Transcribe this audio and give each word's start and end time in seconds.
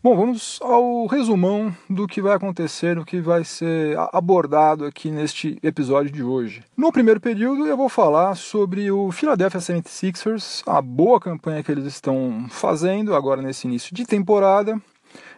Bom, 0.00 0.16
vamos 0.16 0.60
ao 0.62 1.06
resumão 1.06 1.74
do 1.90 2.06
que 2.06 2.22
vai 2.22 2.36
acontecer, 2.36 2.94
do 2.94 3.04
que 3.04 3.20
vai 3.20 3.42
ser 3.42 3.98
abordado 4.12 4.84
aqui 4.84 5.10
neste 5.10 5.58
episódio 5.60 6.12
de 6.12 6.22
hoje. 6.22 6.62
No 6.76 6.92
primeiro 6.92 7.20
período, 7.20 7.66
eu 7.66 7.76
vou 7.76 7.88
falar 7.88 8.36
sobre 8.36 8.92
o 8.92 9.10
Philadelphia 9.10 9.58
76ers, 9.58 10.62
a 10.64 10.80
boa 10.80 11.18
campanha 11.18 11.64
que 11.64 11.72
eles 11.72 11.84
estão 11.84 12.46
fazendo 12.48 13.12
agora 13.12 13.42
nesse 13.42 13.66
início 13.66 13.92
de 13.92 14.06
temporada, 14.06 14.80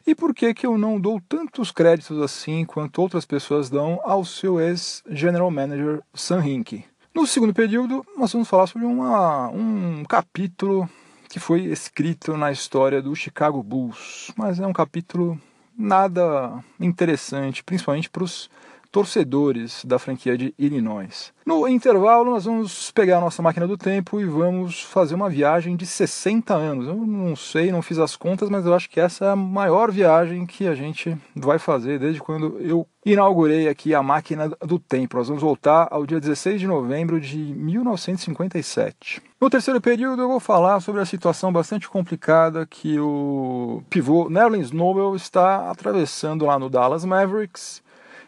e 0.06 0.14
por 0.14 0.34
que, 0.34 0.52
que 0.52 0.66
eu 0.66 0.76
não 0.76 1.00
dou 1.00 1.22
tantos 1.26 1.72
créditos 1.72 2.20
assim 2.20 2.66
quanto 2.66 3.00
outras 3.00 3.24
pessoas 3.24 3.70
dão 3.70 3.98
ao 4.04 4.26
seu 4.26 4.60
ex-general 4.60 5.50
manager 5.50 6.02
Sam 6.12 6.46
Hinkie. 6.46 6.84
No 7.14 7.26
segundo 7.26 7.54
período, 7.54 8.04
nós 8.14 8.30
vamos 8.30 8.46
falar 8.46 8.66
sobre 8.66 8.86
uma, 8.86 9.48
um 9.48 10.04
capítulo 10.04 10.86
que 11.30 11.38
foi 11.38 11.62
escrito 11.66 12.36
na 12.36 12.50
história 12.50 13.00
do 13.00 13.14
Chicago 13.14 13.62
Bulls, 13.62 14.32
mas 14.36 14.58
é 14.58 14.66
um 14.66 14.72
capítulo 14.72 15.40
nada 15.78 16.62
interessante, 16.78 17.62
principalmente 17.62 18.10
para 18.10 18.24
os 18.24 18.50
torcedores 18.90 19.84
da 19.84 19.98
franquia 19.98 20.36
de 20.36 20.54
Illinois. 20.58 21.32
No 21.46 21.66
intervalo, 21.66 22.30
nós 22.30 22.44
vamos 22.44 22.90
pegar 22.90 23.18
a 23.18 23.20
nossa 23.20 23.42
máquina 23.42 23.66
do 23.66 23.76
tempo 23.76 24.20
e 24.20 24.24
vamos 24.24 24.82
fazer 24.82 25.14
uma 25.14 25.28
viagem 25.28 25.76
de 25.76 25.86
60 25.86 26.54
anos. 26.54 26.86
Eu 26.86 26.94
não 26.94 27.34
sei, 27.34 27.72
não 27.72 27.82
fiz 27.82 27.98
as 27.98 28.14
contas, 28.14 28.48
mas 28.48 28.66
eu 28.66 28.74
acho 28.74 28.88
que 28.88 29.00
essa 29.00 29.24
é 29.24 29.28
a 29.30 29.36
maior 29.36 29.90
viagem 29.90 30.46
que 30.46 30.66
a 30.66 30.74
gente 30.74 31.16
vai 31.34 31.58
fazer 31.58 31.98
desde 31.98 32.20
quando 32.20 32.58
eu 32.60 32.86
inaugurei 33.04 33.68
aqui 33.68 33.94
a 33.94 34.02
máquina 34.02 34.48
do 34.48 34.78
tempo. 34.78 35.16
Nós 35.16 35.28
vamos 35.28 35.42
voltar 35.42 35.88
ao 35.90 36.06
dia 36.06 36.20
16 36.20 36.60
de 36.60 36.66
novembro 36.66 37.20
de 37.20 37.36
1957. 37.36 39.22
No 39.40 39.48
terceiro 39.48 39.80
período, 39.80 40.22
eu 40.22 40.28
vou 40.28 40.40
falar 40.40 40.80
sobre 40.80 41.00
a 41.00 41.06
situação 41.06 41.52
bastante 41.52 41.88
complicada 41.88 42.66
que 42.66 42.98
o 43.00 43.82
pivô 43.88 44.28
Nerlens 44.28 44.70
Noble 44.70 45.16
está 45.16 45.70
atravessando 45.70 46.44
lá 46.44 46.58
no 46.58 46.68
Dallas 46.68 47.04
Mavericks 47.04 47.82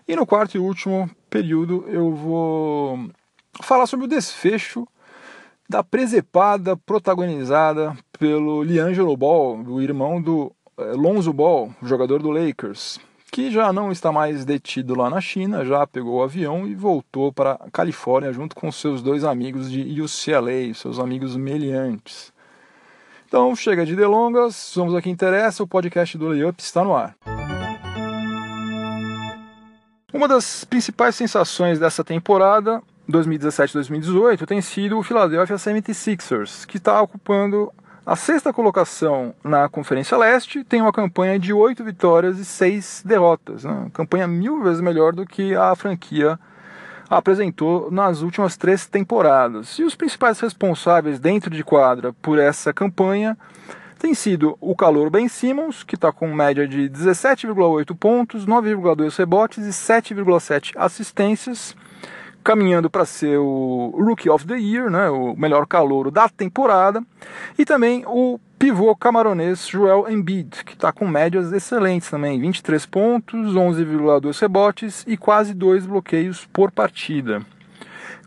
e 0.07 0.17
no 0.17 0.27
quarto 0.27 0.57
e 0.57 0.61
último 0.61 1.11
período 1.31 1.85
eu 1.89 2.15
vou 2.15 3.11
falar 3.61 3.87
sobre 3.87 4.07
o 4.07 4.09
desfecho 4.09 4.87
da 5.69 5.83
presepada 5.83 6.77
protagonizada 6.77 7.97
pelo 8.19 8.63
Liangelo 8.63 9.17
Ball, 9.17 9.63
o 9.67 9.81
irmão 9.81 10.21
do 10.21 10.53
é, 10.77 10.93
Lonzo 10.93 11.33
Ball, 11.33 11.75
jogador 11.83 12.23
do 12.23 12.31
Lakers, 12.31 13.01
que 13.31 13.51
já 13.51 13.73
não 13.73 13.91
está 13.91 14.13
mais 14.13 14.45
detido 14.45 14.95
lá 14.95 15.09
na 15.09 15.21
China, 15.21 15.65
já 15.65 15.87
pegou 15.87 16.17
o 16.17 16.23
avião 16.23 16.67
e 16.67 16.75
voltou 16.75 17.33
para 17.33 17.53
a 17.53 17.71
Califórnia 17.71 18.33
junto 18.33 18.55
com 18.55 18.71
seus 18.71 19.01
dois 19.01 19.25
amigos 19.25 19.71
de 19.71 20.01
UCLA, 20.03 20.75
seus 20.75 20.99
amigos 20.99 21.37
meliantes. 21.37 22.33
Então 23.27 23.57
chega 23.57 23.87
de 23.87 23.97
delongas, 23.97 24.75
vamos 24.77 24.95
ao 24.95 25.01
que 25.01 25.09
interessa, 25.09 25.63
o 25.63 25.67
podcast 25.67 26.19
do 26.19 26.29
Layup 26.29 26.61
está 26.61 26.85
no 26.85 26.95
ar. 26.95 27.17
Uma 30.13 30.29
das 30.29 30.65
principais 30.65 31.15
sensações 31.15 31.79
dessa 31.79 32.05
temporada, 32.05 32.83
2017-2018, 33.11 34.45
tem 34.45 34.61
sido 34.61 34.99
o 34.99 35.03
Philadelphia 35.03 35.57
76ers, 35.57 36.67
que 36.67 36.77
está 36.77 37.01
ocupando 37.01 37.73
a 38.05 38.15
sexta 38.15 38.53
colocação 38.53 39.35
na 39.43 39.69
Conferência 39.69 40.19
Leste, 40.19 40.65
tem 40.65 40.83
uma 40.83 40.93
campanha 40.93 41.39
de 41.39 41.53
oito 41.53 41.83
vitórias 41.83 42.39
e 42.39 42.45
seis 42.45 43.03
derrotas. 43.07 43.65
Né? 43.65 43.87
Campanha 43.95 44.27
mil 44.27 44.63
vezes 44.63 44.83
melhor 44.83 45.15
do 45.15 45.25
que 45.25 45.55
a 45.55 45.75
franquia 45.75 46.39
apresentou 47.09 47.91
nas 47.91 48.21
últimas 48.21 48.57
três 48.57 48.87
temporadas. 48.87 49.79
E 49.79 49.85
os 49.85 49.95
principais 49.95 50.41
responsáveis 50.41 51.19
dentro 51.19 51.51
de 51.51 51.65
quadra 51.65 52.13
por 52.13 52.39
essa 52.39 52.73
campanha 52.73 53.39
tem 54.03 54.15
sido 54.15 54.59
o 54.61 54.75
calor 54.75 55.11
Ben 55.11 55.29
Simmons, 55.29 55.85
que 55.85 55.95
está 55.95 56.11
com 56.11 56.35
média 56.35 56.67
de 56.67 56.91
17,8 56.91 57.97
pontos, 57.97 58.45
9,2 58.45 59.17
rebotes 59.17 59.65
e 59.65 59.71
7,7 59.71 60.73
assistências, 60.75 61.77
caminhando 62.43 62.91
para 62.91 63.05
ser 63.05 63.39
o 63.39 63.95
Rookie 63.97 64.29
of 64.29 64.45
the 64.45 64.59
Year, 64.59 64.91
né, 64.91 65.09
o 65.09 65.37
melhor 65.37 65.69
calouro 65.69 66.11
da 66.11 66.29
temporada, 66.29 67.01
e 67.57 67.65
também 67.65 68.03
o 68.09 68.41
pivô 68.59 68.97
camaronês 68.97 69.69
Joel 69.69 70.11
Embiid, 70.11 70.65
que 70.65 70.73
está 70.73 70.91
com 70.91 71.07
médias 71.07 71.53
excelentes 71.53 72.11
também, 72.11 72.41
23 72.41 72.85
pontos, 72.87 73.55
11,2 73.55 74.41
rebotes 74.41 75.05
e 75.07 75.17
quase 75.17 75.55
dois 75.55 75.87
bloqueios 75.87 76.45
por 76.53 76.73
partida. 76.73 77.41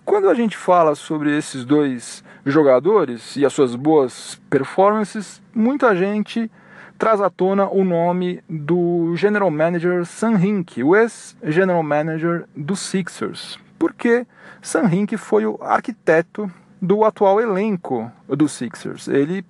Quando 0.05 0.29
a 0.29 0.33
gente 0.33 0.55
fala 0.55 0.95
sobre 0.95 1.37
esses 1.37 1.65
dois 1.65 2.23
jogadores 2.45 3.35
e 3.35 3.45
as 3.45 3.53
suas 3.53 3.75
boas 3.75 4.39
performances, 4.50 5.41
muita 5.53 5.95
gente 5.95 6.50
traz 6.97 7.19
à 7.19 7.29
tona 7.29 7.67
o 7.67 7.83
nome 7.83 8.41
do 8.47 9.16
general 9.16 9.50
manager 9.51 10.06
Sam 10.06 10.35
Hinkie, 10.35 10.84
o 10.84 10.95
ex-general 10.95 11.84
manager 11.84 12.45
dos 12.55 12.79
Sixers, 12.79 13.59
porque 13.78 14.25
Sam 14.61 14.85
Hinkie 14.94 15.17
foi 15.17 15.45
o 15.45 15.57
arquiteto 15.61 16.50
do 16.81 17.03
atual 17.03 17.41
elenco 17.41 18.11
dos 18.28 18.51
Sixers. 18.51 19.07
Ele 19.07 19.44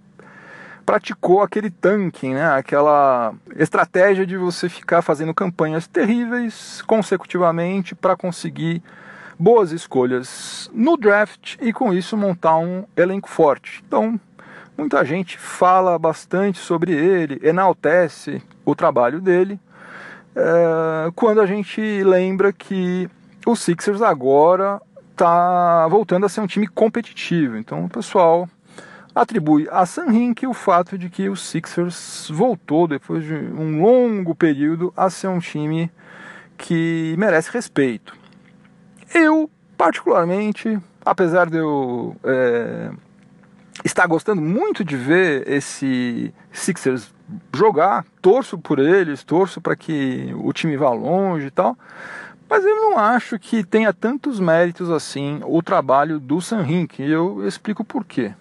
praticou 0.85 1.41
aquele 1.41 1.69
tanking, 1.69 2.35
né? 2.35 2.47
aquela 2.51 3.33
estratégia 3.55 4.25
de 4.25 4.37
você 4.37 4.69
ficar 4.69 5.01
fazendo 5.01 5.33
campanhas 5.33 5.87
terríveis 5.87 6.81
consecutivamente 6.83 7.95
para 7.95 8.15
conseguir 8.15 8.83
boas 9.37 9.71
escolhas 9.71 10.69
no 10.73 10.97
draft 10.97 11.55
e 11.61 11.73
com 11.73 11.93
isso 11.93 12.17
montar 12.17 12.57
um 12.57 12.85
elenco 12.95 13.29
forte. 13.29 13.83
Então, 13.85 14.19
muita 14.77 15.03
gente 15.05 15.37
fala 15.37 15.97
bastante 15.99 16.59
sobre 16.59 16.93
ele, 16.93 17.39
enaltece 17.43 18.41
o 18.63 18.75
trabalho 18.75 19.21
dele, 19.21 19.59
é, 20.35 21.11
quando 21.15 21.41
a 21.41 21.45
gente 21.45 21.81
lembra 22.03 22.51
que 22.51 23.09
o 23.45 23.55
Sixers 23.55 24.01
agora 24.01 24.81
está 25.11 25.87
voltando 25.87 26.25
a 26.25 26.29
ser 26.29 26.41
um 26.41 26.47
time 26.47 26.67
competitivo. 26.67 27.57
Então, 27.57 27.85
o 27.85 27.89
pessoal 27.89 28.49
atribui 29.13 29.67
a 29.71 29.85
Sam 29.85 30.11
Hinkie 30.11 30.45
o 30.45 30.53
fato 30.53 30.97
de 30.97 31.09
que 31.09 31.29
o 31.29 31.37
Sixers 31.37 32.29
voltou 32.29 32.85
depois 32.85 33.23
de 33.23 33.33
um 33.33 33.81
longo 33.81 34.35
período 34.35 34.93
a 34.95 35.09
ser 35.09 35.27
um 35.27 35.39
time 35.39 35.89
que 36.57 37.15
merece 37.17 37.49
respeito. 37.51 38.24
Eu, 39.17 39.49
particularmente, 39.77 40.77
apesar 41.05 41.49
de 41.49 41.55
eu 41.55 42.17
é, 42.21 42.91
estar 43.81 44.05
gostando 44.07 44.41
muito 44.41 44.83
de 44.83 44.97
ver 44.97 45.49
esse 45.49 46.33
Sixers 46.51 47.13
jogar, 47.55 48.05
torço 48.21 48.57
por 48.57 48.77
eles, 48.77 49.23
torço 49.23 49.61
para 49.61 49.73
que 49.73 50.35
o 50.37 50.51
time 50.51 50.75
vá 50.75 50.89
longe 50.89 51.47
e 51.47 51.51
tal, 51.51 51.77
mas 52.49 52.65
eu 52.65 52.75
não 52.75 52.99
acho 52.99 53.39
que 53.39 53.63
tenha 53.63 53.93
tantos 53.93 54.37
méritos 54.37 54.91
assim 54.91 55.39
o 55.45 55.63
trabalho 55.63 56.19
do 56.19 56.41
Sam 56.41 56.67
Hink, 56.67 57.01
e 57.01 57.09
eu 57.09 57.47
explico 57.47 57.85
por 57.85 58.03
quê. 58.03 58.33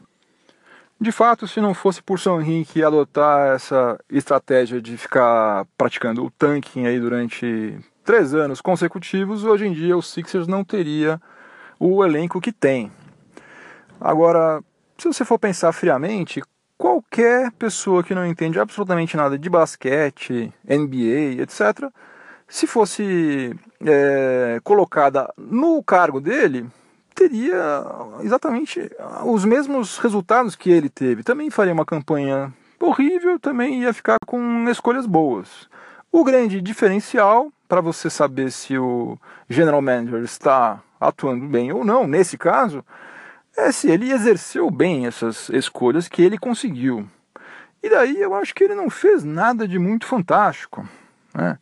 De 1.00 1.12
fato, 1.12 1.46
se 1.46 1.60
não 1.60 1.72
fosse 1.72 2.02
por 2.02 2.18
Sam 2.18 2.42
Hink 2.42 2.82
adotar 2.82 3.54
essa 3.54 3.96
estratégia 4.10 4.82
de 4.82 4.96
ficar 4.96 5.66
praticando 5.78 6.24
o 6.24 6.32
tanking 6.32 6.84
aí 6.86 6.98
durante 6.98 7.78
três 8.04 8.34
anos 8.34 8.60
consecutivos, 8.60 9.44
hoje 9.44 9.66
em 9.66 9.72
dia 9.72 9.96
o 9.96 10.02
Sixers 10.02 10.46
não 10.46 10.62
teria 10.62 11.20
o 11.80 12.04
elenco 12.04 12.40
que 12.40 12.52
tem. 12.52 12.92
Agora, 14.00 14.62
se 14.98 15.08
você 15.08 15.24
for 15.24 15.38
pensar 15.38 15.72
friamente, 15.72 16.42
qualquer 16.76 17.50
pessoa 17.52 18.04
que 18.04 18.14
não 18.14 18.26
entende 18.26 18.60
absolutamente 18.60 19.16
nada 19.16 19.38
de 19.38 19.48
basquete, 19.48 20.52
NBA, 20.64 21.42
etc., 21.42 21.90
se 22.46 22.66
fosse 22.66 23.56
é, 23.84 24.60
colocada 24.62 25.32
no 25.36 25.82
cargo 25.82 26.20
dele, 26.20 26.66
teria 27.14 27.84
exatamente 28.20 28.90
os 29.24 29.44
mesmos 29.44 29.98
resultados 29.98 30.54
que 30.54 30.70
ele 30.70 30.90
teve. 30.90 31.22
Também 31.22 31.48
faria 31.48 31.72
uma 31.72 31.86
campanha 31.86 32.52
horrível, 32.78 33.40
também 33.40 33.82
ia 33.82 33.94
ficar 33.94 34.18
com 34.26 34.68
escolhas 34.68 35.06
boas. 35.06 35.68
O 36.12 36.22
grande 36.22 36.60
diferencial 36.60 37.50
para 37.74 37.80
você 37.80 38.08
saber 38.08 38.52
se 38.52 38.78
o 38.78 39.18
general 39.50 39.82
manager 39.82 40.22
está 40.22 40.80
atuando 41.00 41.44
bem 41.48 41.72
ou 41.72 41.84
não, 41.84 42.06
nesse 42.06 42.38
caso, 42.38 42.84
é 43.56 43.72
se 43.72 43.90
ele 43.90 44.12
exerceu 44.12 44.70
bem 44.70 45.06
essas 45.08 45.48
escolhas 45.48 46.06
que 46.06 46.22
ele 46.22 46.38
conseguiu. 46.38 47.04
E 47.82 47.90
daí 47.90 48.20
eu 48.20 48.32
acho 48.32 48.54
que 48.54 48.62
ele 48.62 48.76
não 48.76 48.88
fez 48.88 49.24
nada 49.24 49.66
de 49.66 49.76
muito 49.76 50.06
fantástico. 50.06 50.88
Né? 51.34 51.58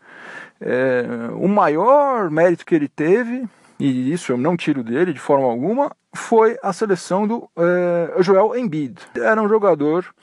É, 0.61 1.03
o 1.32 1.49
maior 1.49 2.31
mérito 2.31 2.67
que 2.67 2.75
ele 2.75 2.88
teve, 2.88 3.49
e 3.79 4.12
isso 4.12 4.32
eu 4.32 4.37
não 4.37 4.55
tiro 4.55 4.85
dele 4.85 5.14
de 5.14 5.19
forma 5.19 5.47
alguma, 5.47 5.97
foi 6.14 6.59
a 6.62 6.75
seleção 6.75 7.26
do 7.26 7.49
é, 7.56 8.23
Joel 8.23 8.55
Embiid. 8.55 9.00
Era 9.17 9.41
um 9.41 9.49
jogador 9.49 10.14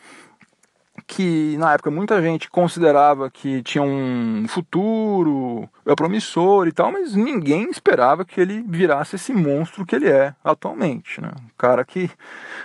que 1.10 1.58
na 1.58 1.74
época 1.74 1.90
muita 1.90 2.22
gente 2.22 2.52
considerava 2.52 3.32
que 3.32 3.64
tinha 3.64 3.82
um 3.82 4.46
futuro 4.48 5.68
é 5.84 5.96
promissor 5.96 6.68
e 6.68 6.72
tal, 6.72 6.92
mas 6.92 7.16
ninguém 7.16 7.68
esperava 7.72 8.24
que 8.24 8.40
ele 8.40 8.64
virasse 8.68 9.16
esse 9.16 9.34
monstro 9.34 9.88
que 9.88 9.96
ele 9.96 10.08
é 10.08 10.36
atualmente. 10.44 11.20
Né? 11.20 11.32
Um 11.36 11.50
cara 11.58 11.84
que 11.84 12.12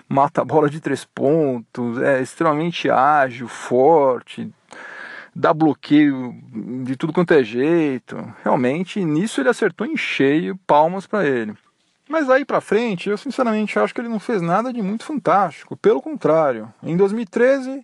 mata 0.06 0.43
a 0.43 0.44
bola 0.44 0.69
de 0.69 0.79
três 0.79 1.06
pontos, 1.06 1.99
é 2.02 2.20
extremamente 2.20 2.91
ágil, 2.91 3.49
forte, 3.49 4.52
dá 5.35 5.55
bloqueio 5.55 6.35
de 6.85 6.97
tudo 6.97 7.14
quanto 7.14 7.32
é 7.32 7.43
jeito. 7.43 8.14
Realmente, 8.44 9.02
nisso 9.02 9.40
ele 9.40 9.49
acertou 9.49 9.87
em 9.87 9.97
cheio, 9.97 10.61
palmas 10.67 11.06
para 11.06 11.26
ele. 11.26 11.55
Mas 12.06 12.29
aí 12.29 12.44
para 12.44 12.61
frente, 12.61 13.08
eu 13.08 13.17
sinceramente 13.17 13.79
acho 13.79 13.94
que 13.94 14.02
ele 14.02 14.08
não 14.08 14.20
fez 14.20 14.43
nada 14.43 14.70
de 14.70 14.82
muito 14.82 15.06
fantástico. 15.06 15.79
Pelo 15.79 16.02
contrário, 16.02 16.70
em 16.82 16.94
2013 16.94 17.82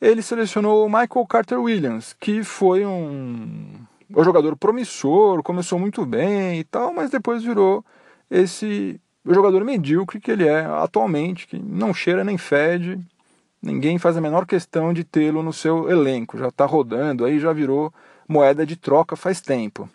ele 0.00 0.22
selecionou 0.22 0.88
Michael 0.88 1.26
Carter 1.28 1.60
Williams, 1.60 2.14
que 2.18 2.42
foi 2.42 2.86
um, 2.86 3.74
um 4.16 4.24
jogador 4.24 4.56
promissor, 4.56 5.42
começou 5.42 5.78
muito 5.78 6.06
bem 6.06 6.60
e 6.60 6.64
tal, 6.64 6.92
mas 6.92 7.10
depois 7.10 7.42
virou 7.42 7.84
esse 8.30 9.00
jogador 9.26 9.64
medíocre 9.64 10.20
que 10.20 10.30
ele 10.30 10.48
é 10.48 10.64
atualmente, 10.64 11.46
que 11.46 11.58
não 11.58 11.92
cheira 11.92 12.24
nem 12.24 12.38
fede, 12.38 12.98
ninguém 13.62 13.98
faz 13.98 14.16
a 14.16 14.20
menor 14.20 14.46
questão 14.46 14.92
de 14.92 15.04
tê-lo 15.04 15.42
no 15.42 15.52
seu 15.52 15.90
elenco, 15.90 16.38
já 16.38 16.48
está 16.48 16.64
rodando, 16.64 17.24
aí 17.24 17.38
já 17.38 17.52
virou 17.52 17.92
moeda 18.26 18.64
de 18.64 18.76
troca 18.76 19.16
faz 19.16 19.40
tempo. 19.40 19.88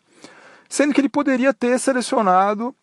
Sendo 0.69 0.94
que 0.94 1.01
ele 1.01 1.10
poderia 1.10 1.54
ter 1.54 1.80
selecionado 1.80 2.75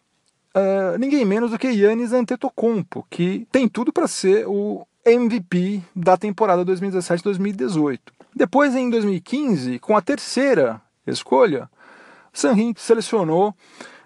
uh, 0.54 0.98
ninguém 0.98 1.24
menos 1.24 1.50
do 1.50 1.58
que 1.58 1.68
Yannis 1.68 2.12
Antetokounmpo, 2.12 3.06
que 3.10 3.46
tem 3.52 3.68
tudo 3.68 3.92
para 3.92 4.08
ser 4.08 4.46
o 4.48 4.86
MVP 5.04 5.82
da 5.94 6.16
temporada 6.16 6.64
2017-2018. 6.64 7.98
Depois, 8.34 8.74
em 8.74 8.88
2015, 8.88 9.78
com 9.78 9.96
a 9.96 10.00
terceira 10.00 10.80
escolha, 11.06 11.68
Sanrin 12.32 12.72
selecionou 12.76 13.54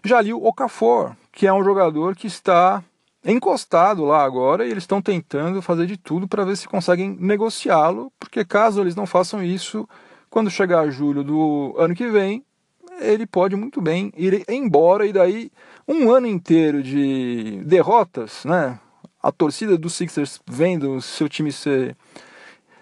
Jalil 0.02 0.44
Okafor, 0.44 1.14
que 1.30 1.46
é 1.46 1.52
um 1.52 1.62
jogador 1.62 2.16
que 2.16 2.26
está 2.26 2.82
encostado 3.24 4.04
lá 4.04 4.24
agora 4.24 4.64
e 4.64 4.70
eles 4.70 4.84
estão 4.84 5.02
tentando 5.02 5.60
fazer 5.60 5.86
de 5.86 5.96
tudo 5.96 6.28
para 6.28 6.44
ver 6.44 6.56
se 6.56 6.68
conseguem 6.68 7.16
negociá-lo, 7.20 8.12
porque 8.18 8.44
caso 8.44 8.80
eles 8.80 8.94
não 8.94 9.04
façam 9.04 9.42
isso, 9.42 9.88
quando 10.30 10.50
chegar 10.50 10.90
julho 10.90 11.24
do 11.24 11.74
ano 11.76 11.94
que 11.94 12.08
vem, 12.08 12.44
ele 13.00 13.26
pode 13.26 13.56
muito 13.56 13.80
bem 13.80 14.12
ir 14.16 14.44
embora 14.48 15.06
e 15.06 15.12
daí 15.12 15.50
um 15.86 16.10
ano 16.10 16.26
inteiro 16.26 16.82
de 16.82 17.62
derrotas, 17.64 18.44
né? 18.44 18.78
A 19.26 19.32
torcida 19.32 19.76
dos 19.76 19.94
Sixers 19.94 20.40
vendo 20.46 21.00
seu 21.00 21.28
time 21.28 21.50
ser 21.50 21.96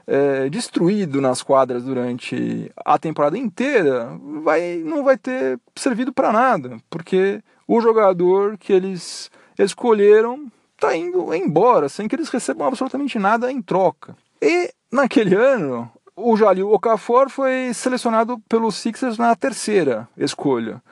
é, 0.06 0.50
destruído 0.50 1.18
nas 1.18 1.42
quadras 1.42 1.82
durante 1.84 2.70
a 2.84 2.98
temporada 2.98 3.38
inteira, 3.38 4.10
vai, 4.42 4.76
não 4.84 5.02
vai 5.02 5.16
ter 5.16 5.58
servido 5.74 6.12
para 6.12 6.32
nada, 6.32 6.76
porque 6.90 7.42
o 7.66 7.80
jogador 7.80 8.58
que 8.58 8.74
eles 8.74 9.30
escolheram 9.58 10.52
está 10.74 10.94
indo 10.94 11.32
embora, 11.32 11.88
sem 11.88 12.06
que 12.06 12.14
eles 12.14 12.28
recebam 12.28 12.66
absolutamente 12.66 13.18
nada 13.18 13.50
em 13.50 13.62
troca. 13.62 14.14
E 14.42 14.70
naquele 14.92 15.34
ano, 15.34 15.90
o 16.14 16.36
Jalil 16.36 16.70
Okafor 16.70 17.30
foi 17.30 17.72
selecionado 17.72 18.38
pelos 18.48 18.74
Sixers 18.74 19.16
na 19.16 19.34
terceira 19.34 20.06
escolha. 20.18 20.82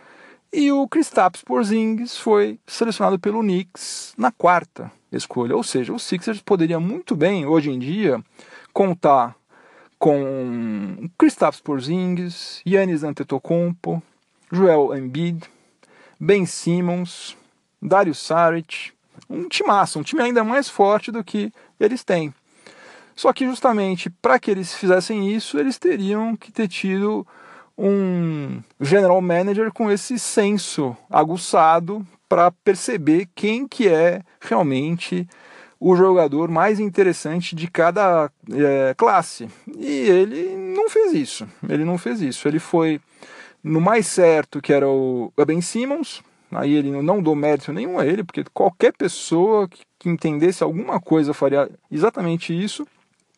E 0.55 0.71
o 0.71 0.87
Kristaps 0.87 1.43
Porzingis 1.43 2.19
foi 2.19 2.59
selecionado 2.67 3.19
pelo 3.19 3.41
Knicks 3.41 4.13
na 4.19 4.31
quarta 4.31 4.93
escolha. 5.11 5.57
Ou 5.57 5.63
seja, 5.63 5.95
o 5.95 5.99
Sixers 5.99 6.43
poderia 6.43 6.79
muito 6.79 7.17
bem, 7.17 7.47
hoje 7.47 7.71
em 7.71 7.79
dia, 7.79 8.23
contar 8.71 9.35
com 9.99 11.09
Kristaps 11.17 11.59
Porzingis, 11.59 12.61
Yannis 12.67 13.03
Antetokounmpo, 13.03 14.03
Joel 14.53 14.95
Embiid, 14.95 15.49
Ben 16.21 16.45
Simmons, 16.45 17.35
Dario 17.81 18.15
Saric, 18.15 18.93
um 19.31 19.49
timaço, 19.49 19.99
um 19.99 20.03
time 20.03 20.21
ainda 20.21 20.45
mais 20.45 20.69
forte 20.69 21.11
do 21.11 21.25
que 21.25 21.51
eles 21.81 22.05
têm. 22.05 22.35
Só 23.17 23.33
que 23.33 23.47
justamente 23.47 24.11
para 24.11 24.39
que 24.39 24.51
eles 24.51 24.75
fizessem 24.75 25.33
isso, 25.33 25.59
eles 25.59 25.79
teriam 25.79 26.37
que 26.37 26.53
ter 26.53 26.69
tido 26.69 27.27
um 27.77 28.63
general 28.81 29.21
manager 29.21 29.73
com 29.73 29.91
esse 29.91 30.19
senso 30.19 30.97
aguçado 31.11 32.07
para 32.29 32.51
perceber 32.51 33.29
quem 33.35 33.67
que 33.67 33.89
é 33.89 34.23
realmente 34.41 35.27
o 35.79 35.97
jogador 35.97 36.49
mais 36.49 36.79
interessante 36.79 37.57
de 37.57 37.69
cada 37.69 38.31
é, 38.53 38.95
classe. 38.97 39.49
E 39.77 39.87
ele 39.87 40.57
não 40.57 40.89
fez 40.89 41.13
isso. 41.13 41.49
Ele 41.69 41.85
não 41.85 41.99
fez 41.99 42.23
isso. 42.23 42.47
Ele 42.47 42.61
foi 42.61 43.01
no 43.65 43.81
mais 43.81 44.07
certo, 44.07 44.63
que 44.63 44.73
era 44.73 44.89
o 44.89 45.33
Ben 45.45 45.61
Simmons. 45.61 46.23
Aí 46.53 46.73
ele 46.75 46.91
não 47.03 47.21
dou 47.21 47.35
mérito 47.35 47.73
nenhum 47.73 47.99
a 47.99 48.07
ele, 48.07 48.23
porque 48.23 48.45
qualquer 48.55 48.93
pessoa 48.93 49.69
que 49.99 50.09
entendesse 50.09 50.63
alguma 50.63 51.01
coisa 51.01 51.35
faria 51.35 51.69
exatamente 51.91 52.53
isso. 52.53 52.87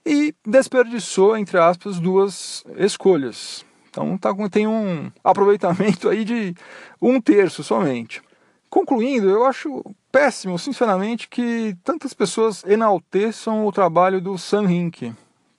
E 0.05 0.35
desperdiçou, 0.47 1.37
entre 1.37 1.59
aspas, 1.59 1.99
duas 1.99 2.63
escolhas. 2.77 3.65
Então 3.95 4.19
tá, 4.19 4.35
tem 4.51 4.67
um 4.67 5.11
aproveitamento 5.23 6.09
aí 6.09 6.25
de 6.25 6.55
um 7.01 7.21
terço 7.21 7.63
somente. 7.63 8.21
Concluindo, 8.69 9.31
eu 9.31 9.47
acho 9.47 9.85
péssimo, 10.11 10.59
sinceramente, 10.59 11.29
que 11.29 11.77
tantas 11.85 12.13
pessoas 12.13 12.65
enalteçam 12.65 13.65
o 13.65 13.71
trabalho 13.71 14.21
do 14.21 14.37
Sam 14.37 14.65
Hink, 14.65 15.13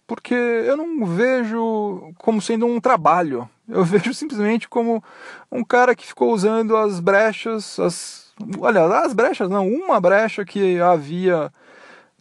porque 0.05 0.33
eu 0.33 0.75
não 0.75 1.05
vejo 1.05 2.11
como 2.17 2.41
sendo 2.41 2.65
um 2.65 2.81
trabalho. 2.81 3.49
Eu 3.69 3.83
vejo 3.85 4.13
simplesmente 4.13 4.67
como 4.67 5.01
um 5.49 5.63
cara 5.63 5.95
que 5.95 6.05
ficou 6.05 6.33
usando 6.33 6.75
as 6.75 6.99
brechas, 6.99 7.79
as, 7.79 8.33
olha, 8.59 8.83
as 8.99 9.13
brechas 9.13 9.49
não, 9.49 9.65
uma 9.65 10.01
brecha 10.01 10.43
que 10.43 10.77
havia 10.81 11.49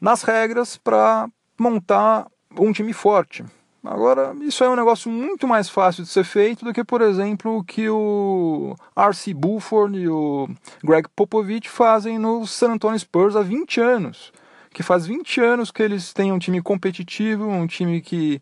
nas 0.01 0.23
regras 0.23 0.77
para 0.77 1.29
montar 1.59 2.29
um 2.57 2.71
time 2.73 2.93
forte. 2.93 3.45
Agora, 3.85 4.35
isso 4.41 4.65
é 4.65 4.69
um 4.69 4.77
negócio 4.77 5.11
muito 5.11 5.47
mais 5.47 5.69
fácil 5.69 6.05
de 6.05 6.09
ser 6.09 6.25
feito 6.25 6.65
do 6.65 6.73
que, 6.73 6.83
por 6.83 7.03
exemplo, 7.03 7.59
o 7.59 7.63
que 7.63 7.87
o 7.87 8.75
R.C. 8.97 9.35
Buford 9.35 9.99
e 9.99 10.09
o 10.09 10.49
Greg 10.83 11.07
Popovich 11.15 11.69
fazem 11.69 12.19
no 12.19 12.47
San 12.47 12.73
Antonio 12.73 12.99
Spurs 12.99 13.37
há 13.37 13.43
20 13.43 13.81
anos. 13.83 14.33
Que 14.73 14.83
faz 14.83 15.07
20 15.07 15.39
anos 15.43 15.71
que 15.71 15.83
eles 15.83 16.15
têm 16.15 16.33
um 16.33 16.39
time 16.39 16.63
competitivo, 16.63 17.47
um 17.47 17.67
time 17.67 18.01
que 18.01 18.41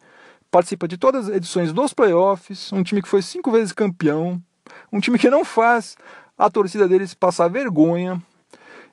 participa 0.48 0.86
de 0.86 0.96
todas 0.96 1.28
as 1.28 1.34
edições 1.34 1.72
dos 1.72 1.92
playoffs, 1.92 2.72
um 2.72 2.84
time 2.84 3.02
que 3.02 3.08
foi 3.08 3.20
cinco 3.20 3.50
vezes 3.50 3.72
campeão, 3.72 4.40
um 4.92 5.00
time 5.00 5.18
que 5.18 5.28
não 5.28 5.44
faz 5.44 5.96
a 6.38 6.48
torcida 6.48 6.86
deles 6.86 7.14
passar 7.14 7.48
vergonha 7.48 8.22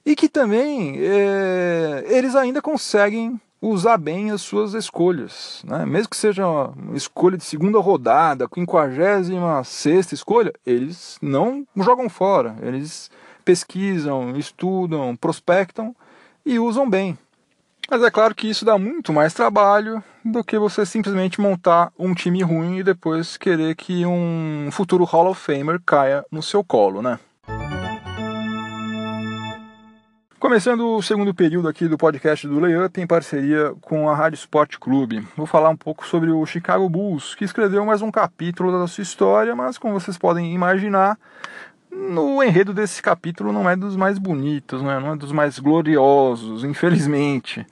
e 0.03 0.15
que 0.15 0.27
também 0.27 0.95
é, 0.97 2.05
eles 2.07 2.35
ainda 2.35 2.59
conseguem 2.59 3.39
usar 3.61 3.97
bem 3.97 4.31
as 4.31 4.41
suas 4.41 4.73
escolhas. 4.73 5.61
Né? 5.65 5.85
Mesmo 5.85 6.09
que 6.09 6.17
seja 6.17 6.47
uma 6.47 6.95
escolha 6.95 7.37
de 7.37 7.43
segunda 7.43 7.79
rodada, 7.79 8.47
56 8.53 10.11
escolha, 10.13 10.53
eles 10.65 11.17
não 11.21 11.65
jogam 11.75 12.09
fora. 12.09 12.55
Eles 12.61 13.09
pesquisam, 13.43 14.35
estudam, 14.37 15.15
prospectam 15.15 15.95
e 16.45 16.59
usam 16.59 16.89
bem. 16.89 17.17
Mas 17.89 18.03
é 18.03 18.11
claro 18.11 18.35
que 18.35 18.47
isso 18.47 18.63
dá 18.63 18.77
muito 18.77 19.11
mais 19.11 19.33
trabalho 19.33 20.03
do 20.23 20.43
que 20.43 20.59
você 20.59 20.85
simplesmente 20.85 21.41
montar 21.41 21.91
um 21.97 22.13
time 22.13 22.43
ruim 22.43 22.77
e 22.77 22.83
depois 22.83 23.35
querer 23.35 23.75
que 23.75 24.05
um 24.05 24.69
futuro 24.71 25.03
Hall 25.05 25.31
of 25.31 25.41
Famer 25.41 25.81
caia 25.83 26.23
no 26.31 26.43
seu 26.43 26.63
colo, 26.63 27.01
né? 27.01 27.19
Começando 30.39 30.96
o 30.96 31.01
segundo 31.01 31.34
período 31.34 31.67
aqui 31.67 31.86
do 31.86 31.98
podcast 31.98 32.48
do 32.48 32.62
Layup 32.62 33.01
em 33.01 33.05
parceria 33.05 33.74
com 33.81 34.10
a 34.10 34.15
Rádio 34.15 34.38
Sport 34.38 34.77
Clube. 34.77 35.27
Vou 35.36 35.46
falar 35.46 35.67
um 35.67 35.75
pouco 35.75 36.08
sobre 36.08 36.31
o 36.31 36.46
Chicago 36.46 36.88
Bulls, 36.88 37.36
que 37.36 37.43
escreveu 37.43 37.86
mais 37.86 38.01
um 38.01 38.10
capítulo 38.10 38.72
da 38.72 38.88
sua 38.88 39.01
história, 39.01 39.53
mas 39.53 39.77
como 39.77 40.00
vocês 40.00 40.17
podem 40.17 40.53
imaginar, 40.53 41.19
no 41.91 42.41
enredo 42.41 42.74
desse 42.74 43.01
capítulo 43.01 43.51
não 43.51 43.69
é 43.69 43.75
dos 43.75 43.98
mais 43.98 44.17
bonitos, 44.17 44.81
né? 44.81 44.98
não 44.98 45.12
é 45.12 45.15
dos 45.17 45.34
mais 45.34 45.60
gloriosos, 45.60 46.63
infelizmente. 46.63 47.67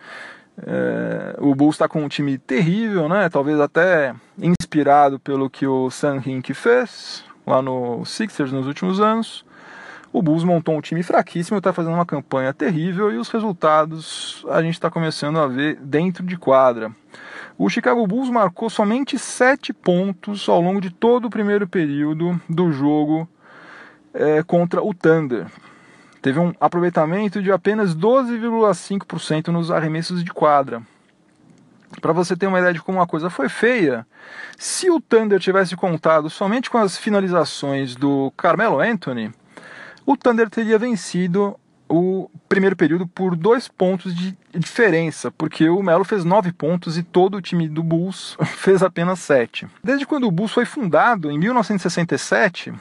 É, 0.62 1.38
o 1.40 1.56
Bulls 1.56 1.76
está 1.76 1.88
com 1.88 2.04
um 2.04 2.10
time 2.10 2.38
terrível, 2.38 3.08
né? 3.08 3.30
talvez 3.30 3.62
até 3.62 4.14
inspirado 4.38 5.18
pelo 5.20 5.50
que 5.50 5.66
o 5.66 5.90
Sam 5.90 6.22
Hink 6.26 6.54
fez 6.54 7.24
lá 7.46 7.62
no 7.62 8.04
Sixers 8.04 8.52
nos 8.52 8.68
últimos 8.68 9.00
anos. 9.00 9.47
O 10.12 10.22
Bulls 10.22 10.44
montou 10.44 10.76
um 10.76 10.82
time 10.82 11.04
fraquíssimo, 11.04 11.58
está 11.58 11.74
fazendo 11.74 11.94
uma 11.94 12.06
campanha 12.06 12.54
terrível 12.54 13.12
e 13.12 13.18
os 13.18 13.30
resultados 13.30 14.46
a 14.50 14.62
gente 14.62 14.74
está 14.74 14.90
começando 14.90 15.40
a 15.40 15.48
ver 15.48 15.78
dentro 15.82 16.24
de 16.24 16.38
quadra. 16.38 16.92
O 17.58 17.70
Chicago 17.70 18.06
Bulls 18.08 18.30
marcou 18.30 18.70
somente 18.70 19.18
7 19.18 19.74
pontos 19.74 20.48
ao 20.48 20.62
longo 20.62 20.80
de 20.80 20.90
todo 20.90 21.26
o 21.26 21.30
primeiro 21.30 21.68
período 21.68 22.40
do 22.48 22.72
jogo 22.72 23.28
é, 24.14 24.44
contra 24.44 24.82
o 24.82 24.94
Thunder. 24.94 25.48
Teve 26.22 26.40
um 26.40 26.54
aproveitamento 26.60 27.42
de 27.42 27.52
apenas 27.52 27.96
12,5% 27.96 29.48
nos 29.48 29.72
arremessos 29.72 30.24
de 30.24 30.32
quadra. 30.32 30.82
Para 32.02 32.14
você 32.14 32.36
ter 32.36 32.48
uma 32.48 32.60
ideia 32.60 32.74
de 32.74 32.82
como 32.82 33.02
a 33.02 33.08
coisa 33.08 33.30
foi 33.30 33.50
feia, 33.50 34.06
se 34.58 34.90
o 34.90 35.00
Thunder 35.00 35.40
tivesse 35.40 35.76
contado 35.76 36.30
somente 36.30 36.70
com 36.70 36.78
as 36.78 36.98
finalizações 36.98 37.96
do 37.96 38.32
Carmelo 38.36 38.80
Anthony, 38.80 39.32
o 40.08 40.16
Thunder 40.16 40.50
teria 40.50 40.80
vencido 40.80 41.60
o 41.90 42.30
primeiro 42.48 42.78
período 42.78 43.06
por 43.06 43.36
dois 43.36 43.68
pontos 43.68 44.16
de 44.16 44.38
diferença, 44.58 45.30
porque 45.30 45.68
o 45.68 45.84
Melo 45.84 46.06
fez 46.06 46.24
nove 46.24 46.54
pontos 46.54 46.98
e 46.98 47.04
todo 47.04 47.36
o 47.36 47.42
time 47.42 47.68
do 47.68 47.84
Bulls 47.84 48.38
fez 48.58 48.82
apenas 48.82 49.20
sete. 49.20 49.68
Desde 49.84 50.06
quando 50.06 50.26
o 50.26 50.32
Bulls 50.32 50.54
foi 50.54 50.64
fundado, 50.64 51.30
em 51.30 51.38
1967, 51.38 52.74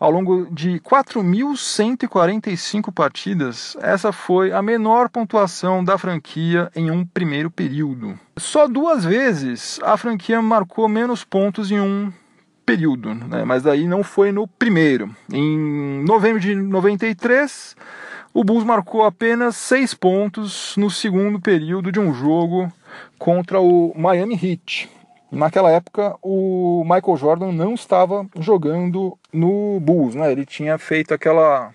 ao 0.00 0.10
longo 0.10 0.48
de 0.50 0.80
4.145 0.80 2.92
partidas, 2.92 3.76
essa 3.80 4.10
foi 4.10 4.50
a 4.52 4.60
menor 4.60 5.08
pontuação 5.08 5.84
da 5.84 5.96
franquia 5.96 6.72
em 6.74 6.90
um 6.90 7.06
primeiro 7.06 7.52
período. 7.52 8.18
Só 8.36 8.66
duas 8.66 9.04
vezes 9.04 9.78
a 9.82 9.96
franquia 9.96 10.42
marcou 10.42 10.88
menos 10.88 11.22
pontos 11.24 11.70
em 11.70 11.78
um 11.80 12.12
período, 12.68 13.14
né? 13.14 13.44
mas 13.46 13.62
daí 13.62 13.88
não 13.88 14.04
foi 14.04 14.30
no 14.30 14.46
primeiro. 14.46 15.08
Em 15.32 16.04
novembro 16.04 16.38
de 16.38 16.54
93, 16.54 17.74
o 18.34 18.44
Bulls 18.44 18.62
marcou 18.62 19.04
apenas 19.04 19.56
seis 19.56 19.94
pontos 19.94 20.76
no 20.76 20.90
segundo 20.90 21.40
período 21.40 21.90
de 21.90 21.98
um 21.98 22.12
jogo 22.12 22.70
contra 23.18 23.58
o 23.58 23.94
Miami 23.96 24.34
Heat. 24.34 24.90
Naquela 25.32 25.70
época, 25.70 26.14
o 26.20 26.82
Michael 26.84 27.16
Jordan 27.16 27.52
não 27.52 27.72
estava 27.72 28.26
jogando 28.38 29.16
no 29.32 29.80
Bulls, 29.80 30.14
né? 30.14 30.30
Ele 30.30 30.44
tinha 30.44 30.76
feito 30.76 31.14
aquela, 31.14 31.70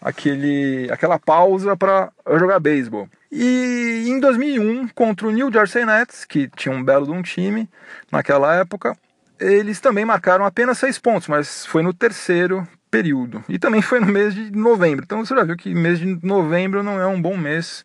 aquele, 0.00 0.88
aquela 0.92 1.18
pausa 1.18 1.76
para 1.76 2.12
jogar 2.38 2.60
beisebol. 2.60 3.08
E 3.30 4.04
em 4.06 4.20
2001, 4.20 4.86
contra 4.94 5.26
o 5.26 5.32
New 5.32 5.52
Jersey 5.52 5.84
Nets, 5.84 6.24
que 6.24 6.48
tinha 6.54 6.72
um 6.72 6.84
belo 6.84 7.06
de 7.06 7.12
um 7.12 7.22
time 7.22 7.68
naquela 8.10 8.54
época, 8.54 8.96
eles 9.42 9.80
também 9.80 10.04
marcaram 10.04 10.44
apenas 10.44 10.78
seis 10.78 10.98
pontos, 10.98 11.28
mas 11.28 11.66
foi 11.66 11.82
no 11.82 11.92
terceiro 11.92 12.66
período. 12.90 13.42
E 13.48 13.58
também 13.58 13.82
foi 13.82 14.00
no 14.00 14.06
mês 14.06 14.34
de 14.34 14.50
novembro. 14.52 15.04
Então 15.04 15.24
você 15.24 15.34
já 15.34 15.42
viu 15.44 15.56
que 15.56 15.74
mês 15.74 15.98
de 15.98 16.18
novembro 16.22 16.82
não 16.82 17.00
é 17.00 17.06
um 17.06 17.20
bom 17.20 17.36
mês 17.36 17.84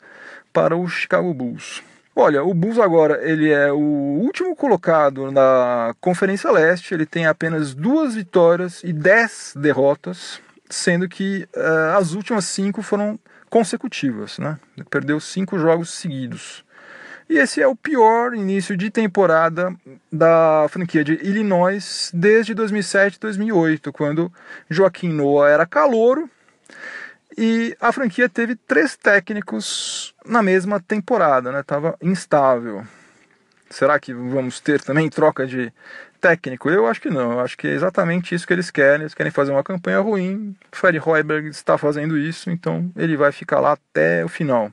para 0.52 0.76
o 0.76 0.88
Chicago 0.88 1.34
Bulls. 1.34 1.82
Olha, 2.16 2.44
o 2.44 2.54
Bulls 2.54 2.80
agora 2.80 3.20
ele 3.22 3.52
é 3.52 3.72
o 3.72 3.78
último 3.78 4.56
colocado 4.56 5.32
na 5.32 5.94
Conferência 6.02 6.52
Leste. 6.52 6.94
Ele 6.94 7.06
tem 7.06 7.28
apenas 7.28 7.74
duas 7.74 8.16
vitórias 8.16 8.84
e 8.84 8.92
dez 8.92 9.54
derrotas, 9.56 10.42
sendo 10.70 11.08
que 11.08 11.48
uh, 11.56 11.98
as 11.98 12.14
últimas 12.14 12.46
cinco 12.46 12.82
foram 12.82 13.20
consecutivas, 13.50 14.40
né? 14.40 14.58
Perdeu 14.90 15.20
cinco 15.20 15.58
jogos 15.58 15.92
seguidos. 15.92 16.66
E 17.30 17.38
esse 17.38 17.62
é 17.62 17.68
o 17.68 17.76
pior 17.76 18.34
início 18.34 18.78
de 18.78 18.90
temporada 18.90 19.76
da 20.12 20.66
franquia 20.70 21.04
de 21.04 21.14
Illinois 21.16 22.10
desde 22.14 22.54
2007 22.54 23.20
2008, 23.20 23.92
quando 23.92 24.32
Joaquim 24.70 25.10
Noah 25.10 25.50
era 25.50 25.66
calouro 25.66 26.30
e 27.38 27.78
a 27.80 27.92
franquia 27.92 28.28
teve 28.28 28.56
três 28.56 28.96
técnicos 28.96 30.16
na 30.26 30.42
mesma 30.42 30.80
temporada, 30.80 31.52
né? 31.52 31.62
Tava 31.62 31.96
instável. 32.02 32.84
Será 33.70 34.00
que 34.00 34.14
vamos 34.14 34.60
ter 34.60 34.82
também 34.82 35.10
troca 35.10 35.46
de 35.46 35.72
técnico? 36.20 36.70
Eu 36.70 36.88
acho 36.88 37.00
que 37.00 37.10
não. 37.10 37.34
Eu 37.34 37.40
acho 37.42 37.56
que 37.56 37.68
é 37.68 37.72
exatamente 37.72 38.34
isso 38.34 38.48
que 38.48 38.54
eles 38.54 38.72
querem. 38.72 39.02
Eles 39.02 39.14
querem 39.14 39.32
fazer 39.32 39.52
uma 39.52 39.64
campanha 39.64 40.00
ruim. 40.00 40.56
Fred 40.72 41.00
Hoiberg 41.00 41.50
está 41.50 41.78
fazendo 41.78 42.18
isso, 42.18 42.50
então 42.50 42.92
ele 42.96 43.16
vai 43.16 43.32
ficar 43.32 43.60
lá 43.60 43.74
até 43.74 44.26
o 44.26 44.30
final. 44.30 44.72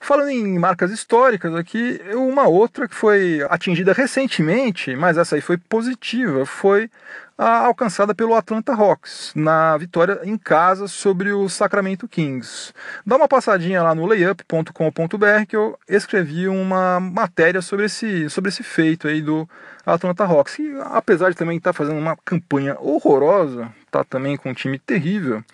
Falando 0.00 0.28
em 0.28 0.58
marcas 0.58 0.90
históricas 0.90 1.54
aqui, 1.54 2.00
uma 2.14 2.46
outra 2.46 2.86
que 2.86 2.94
foi 2.94 3.44
atingida 3.48 3.92
recentemente, 3.92 4.94
mas 4.94 5.16
essa 5.16 5.34
aí 5.34 5.40
foi 5.40 5.56
positiva, 5.56 6.46
foi 6.46 6.90
alcançada 7.38 8.14
pelo 8.14 8.34
Atlanta 8.34 8.72
Hawks 8.72 9.32
na 9.34 9.76
vitória 9.76 10.20
em 10.24 10.38
casa 10.38 10.88
sobre 10.88 11.32
o 11.32 11.48
Sacramento 11.48 12.08
Kings. 12.08 12.72
Dá 13.04 13.16
uma 13.16 13.28
passadinha 13.28 13.82
lá 13.82 13.94
no 13.94 14.06
layup.com.br 14.06 15.46
que 15.46 15.56
eu 15.56 15.78
escrevi 15.88 16.48
uma 16.48 16.98
matéria 16.98 17.60
sobre 17.60 17.86
esse, 17.86 18.30
sobre 18.30 18.48
esse 18.48 18.62
feito 18.62 19.06
aí 19.06 19.20
do 19.20 19.48
Atlanta 19.84 20.24
Hawks, 20.24 20.56
que 20.56 20.74
apesar 20.84 21.30
de 21.30 21.36
também 21.36 21.58
estar 21.58 21.72
tá 21.72 21.76
fazendo 21.76 21.98
uma 21.98 22.16
campanha 22.24 22.76
horrorosa, 22.80 23.70
tá 23.90 24.02
também 24.02 24.36
com 24.36 24.50
um 24.50 24.54
time 24.54 24.78
terrível, 24.78 25.44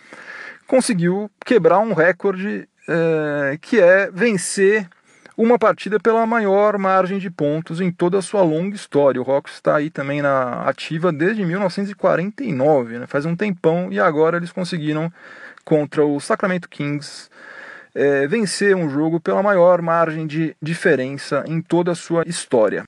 conseguiu 0.67 1.31
quebrar 1.45 1.81
um 1.81 1.95
recorde 1.95 2.69
é, 2.89 3.59
que 3.61 3.81
é 3.81 4.11
vencer 4.11 4.89
uma 5.37 5.59
partida 5.59 5.99
pela 5.99 6.27
maior 6.27 6.77
margem 6.79 7.19
de 7.19 7.31
pontos 7.31 7.81
em 7.81 7.91
toda 7.91 8.19
a 8.19 8.23
sua 8.23 8.43
longa 8.43 8.77
história. 8.77 9.21
O 9.21 9.31
Hawks 9.31 9.55
está 9.55 9.77
aí 9.77 9.91
também 9.91 10.21
na 10.21 10.63
ativa 10.65 11.11
desde 11.11 11.45
1949, 11.45 12.99
né? 12.99 13.07
faz 13.07 13.25
um 13.25 13.35
tempão, 13.35 13.89
e 13.91 13.99
agora 13.99 14.37
eles 14.37 14.53
conseguiram 14.53 15.13
contra 15.65 16.05
o 16.05 16.21
Sacramento 16.21 16.69
Kings 16.69 17.31
é, 17.95 18.27
vencer 18.27 18.75
um 18.75 18.89
jogo 18.89 19.21
pela 19.21 19.43
maior 19.43 19.81
margem 19.81 20.27
de 20.27 20.57
diferença 20.61 21.45
em 21.47 21.61
toda 21.61 21.93
a 21.93 21.95
sua 21.95 22.25
história. 22.27 22.85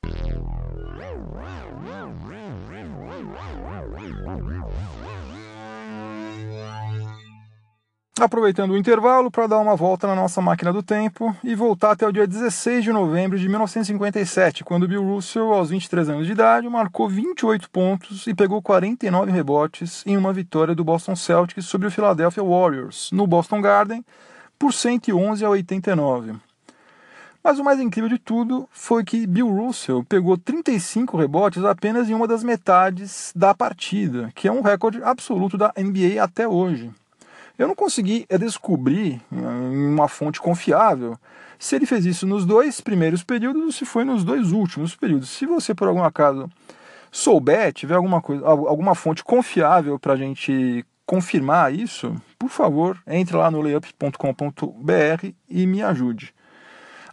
Aproveitando 8.17 8.71
o 8.71 8.77
intervalo 8.77 9.29
para 9.29 9.45
dar 9.45 9.59
uma 9.59 9.75
volta 9.75 10.07
na 10.07 10.15
nossa 10.15 10.41
máquina 10.41 10.71
do 10.71 10.81
tempo 10.81 11.35
e 11.43 11.53
voltar 11.53 11.91
até 11.91 12.07
o 12.07 12.13
dia 12.13 12.25
16 12.25 12.81
de 12.81 12.93
novembro 12.93 13.37
de 13.37 13.49
1957, 13.49 14.63
quando 14.63 14.87
Bill 14.87 15.03
Russell, 15.03 15.51
aos 15.51 15.69
23 15.69 16.07
anos 16.07 16.25
de 16.25 16.31
idade, 16.31 16.69
marcou 16.69 17.09
28 17.09 17.69
pontos 17.69 18.25
e 18.25 18.33
pegou 18.33 18.61
49 18.61 19.29
rebotes 19.33 20.01
em 20.05 20.15
uma 20.15 20.31
vitória 20.31 20.73
do 20.73 20.81
Boston 20.81 21.13
Celtics 21.13 21.65
sobre 21.65 21.89
o 21.89 21.91
Philadelphia 21.91 22.41
Warriors, 22.41 23.09
no 23.11 23.27
Boston 23.27 23.59
Garden, 23.59 24.01
por 24.57 24.71
111 24.71 25.43
a 25.43 25.49
89. 25.49 26.35
Mas 27.43 27.59
o 27.59 27.65
mais 27.65 27.81
incrível 27.81 28.09
de 28.09 28.17
tudo 28.17 28.65
foi 28.71 29.03
que 29.03 29.27
Bill 29.27 29.49
Russell 29.49 30.05
pegou 30.05 30.37
35 30.37 31.17
rebotes 31.17 31.65
apenas 31.65 32.09
em 32.09 32.13
uma 32.13 32.29
das 32.29 32.45
metades 32.45 33.33
da 33.35 33.53
partida, 33.53 34.31
que 34.33 34.47
é 34.47 34.51
um 34.53 34.61
recorde 34.61 35.03
absoluto 35.03 35.57
da 35.57 35.73
NBA 35.77 36.23
até 36.23 36.47
hoje. 36.47 36.93
Eu 37.57 37.67
não 37.67 37.75
consegui 37.75 38.25
é, 38.27 38.37
descobrir 38.37 39.21
em 39.31 39.87
uma 39.87 40.07
fonte 40.07 40.41
confiável 40.41 41.17
se 41.57 41.75
ele 41.75 41.85
fez 41.85 42.05
isso 42.05 42.27
nos 42.27 42.45
dois 42.45 42.81
primeiros 42.81 43.23
períodos 43.23 43.63
ou 43.63 43.71
se 43.71 43.85
foi 43.85 44.03
nos 44.03 44.23
dois 44.23 44.51
últimos 44.51 44.95
períodos. 44.95 45.29
Se 45.29 45.45
você, 45.45 45.73
por 45.73 45.87
algum 45.87 46.03
acaso, 46.03 46.49
souber, 47.09 47.71
tiver 47.71 47.95
alguma, 47.95 48.21
coisa, 48.21 48.45
alguma 48.45 48.93
fonte 48.93 49.23
confiável 49.23 49.97
para 49.97 50.13
a 50.13 50.17
gente 50.17 50.85
confirmar 51.05 51.73
isso, 51.73 52.13
por 52.37 52.49
favor, 52.49 53.01
entre 53.07 53.37
lá 53.37 53.49
no 53.49 53.61
layup.com.br 53.61 55.27
e 55.49 55.65
me 55.65 55.81
ajude. 55.81 56.33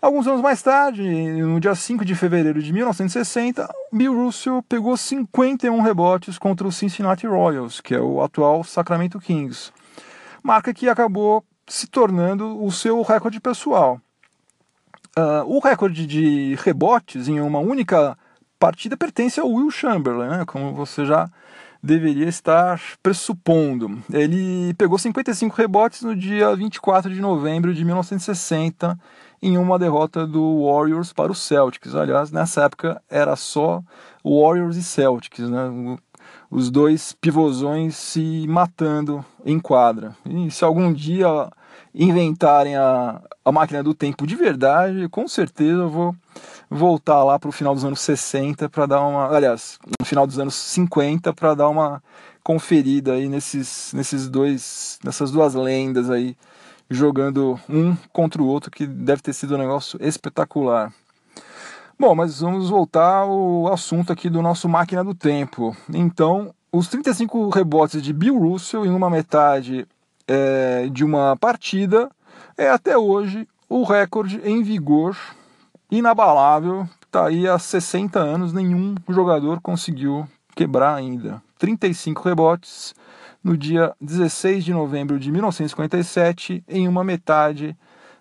Alguns 0.00 0.26
anos 0.26 0.40
mais 0.40 0.60
tarde, 0.60 1.04
no 1.04 1.60
dia 1.60 1.76
5 1.76 2.04
de 2.04 2.16
fevereiro 2.16 2.60
de 2.60 2.72
1960, 2.72 3.72
Bill 3.92 4.12
Russell 4.12 4.60
pegou 4.68 4.96
51 4.96 5.80
rebotes 5.80 6.36
contra 6.36 6.66
o 6.66 6.72
Cincinnati 6.72 7.24
Royals, 7.28 7.80
que 7.80 7.94
é 7.94 8.00
o 8.00 8.20
atual 8.20 8.64
Sacramento 8.64 9.20
Kings 9.20 9.70
marca 10.42 10.74
que 10.74 10.88
acabou 10.88 11.44
se 11.66 11.86
tornando 11.86 12.62
o 12.62 12.70
seu 12.70 13.00
recorde 13.02 13.40
pessoal. 13.40 14.00
Uh, 15.16 15.44
o 15.46 15.58
recorde 15.58 16.06
de 16.06 16.54
rebotes 16.62 17.28
em 17.28 17.40
uma 17.40 17.58
única 17.58 18.16
partida 18.58 18.96
pertence 18.96 19.38
ao 19.38 19.50
Will 19.50 19.70
Chamberlain, 19.70 20.28
né, 20.28 20.44
como 20.46 20.72
você 20.72 21.04
já 21.04 21.28
deveria 21.82 22.28
estar 22.28 22.80
pressupondo. 23.02 24.02
Ele 24.12 24.72
pegou 24.74 24.96
55 24.96 25.54
rebotes 25.56 26.02
no 26.02 26.14
dia 26.14 26.54
24 26.54 27.12
de 27.12 27.20
novembro 27.20 27.74
de 27.74 27.84
1960 27.84 28.98
em 29.42 29.58
uma 29.58 29.78
derrota 29.78 30.24
do 30.24 30.64
Warriors 30.64 31.12
para 31.12 31.32
o 31.32 31.34
Celtics. 31.34 31.94
Aliás, 31.96 32.30
nessa 32.30 32.62
época 32.62 33.02
era 33.10 33.34
só 33.34 33.82
Warriors 34.24 34.76
e 34.76 34.82
Celtics, 34.82 35.50
né? 35.50 35.98
Os 36.52 36.70
dois 36.70 37.14
pivôzões 37.14 37.96
se 37.96 38.46
matando 38.46 39.24
em 39.42 39.58
quadra. 39.58 40.14
E 40.26 40.50
se 40.50 40.62
algum 40.62 40.92
dia 40.92 41.50
inventarem 41.94 42.76
a, 42.76 43.22
a 43.42 43.50
máquina 43.50 43.82
do 43.82 43.94
tempo 43.94 44.26
de 44.26 44.36
verdade, 44.36 45.08
com 45.08 45.26
certeza 45.26 45.80
eu 45.80 45.88
vou 45.88 46.14
voltar 46.70 47.24
lá 47.24 47.38
para 47.38 47.48
o 47.48 47.52
final 47.52 47.74
dos 47.74 47.86
anos 47.86 48.00
60 48.02 48.68
para 48.68 48.84
dar 48.84 49.00
uma. 49.00 49.34
Aliás, 49.34 49.78
no 49.98 50.04
final 50.04 50.26
dos 50.26 50.38
anos 50.38 50.54
50 50.54 51.32
para 51.32 51.54
dar 51.54 51.70
uma 51.70 52.02
conferida 52.44 53.14
aí 53.14 53.30
nesses, 53.30 53.94
nesses 53.94 54.28
dois, 54.28 54.98
nessas 55.02 55.30
duas 55.30 55.54
lendas 55.54 56.10
aí, 56.10 56.36
jogando 56.90 57.58
um 57.66 57.96
contra 58.12 58.42
o 58.42 58.46
outro, 58.46 58.70
que 58.70 58.86
deve 58.86 59.22
ter 59.22 59.32
sido 59.32 59.54
um 59.54 59.58
negócio 59.58 59.98
espetacular. 60.02 60.92
Bom, 62.02 62.16
mas 62.16 62.40
vamos 62.40 62.68
voltar 62.68 63.18
ao 63.18 63.72
assunto 63.72 64.12
aqui 64.12 64.28
do 64.28 64.42
nosso 64.42 64.68
máquina 64.68 65.04
do 65.04 65.14
tempo. 65.14 65.76
Então, 65.94 66.52
os 66.72 66.88
35 66.88 67.48
rebotes 67.48 68.02
de 68.02 68.12
Bill 68.12 68.36
Russell 68.36 68.84
em 68.84 68.90
uma 68.90 69.08
metade 69.08 69.86
é, 70.26 70.88
de 70.90 71.04
uma 71.04 71.36
partida 71.36 72.10
é 72.58 72.68
até 72.68 72.98
hoje 72.98 73.46
o 73.68 73.84
recorde 73.84 74.40
em 74.44 74.64
vigor 74.64 75.16
inabalável 75.92 76.88
tá 77.08 77.28
aí 77.28 77.46
há 77.46 77.56
60 77.56 78.18
anos, 78.18 78.52
nenhum 78.52 78.96
jogador 79.08 79.60
conseguiu 79.60 80.26
quebrar 80.56 80.96
ainda. 80.96 81.40
35 81.56 82.20
rebotes 82.20 82.96
no 83.44 83.56
dia 83.56 83.94
16 84.00 84.64
de 84.64 84.72
novembro 84.72 85.20
de 85.20 85.30
1957, 85.30 86.64
em 86.66 86.88
uma 86.88 87.04
metade 87.04 87.76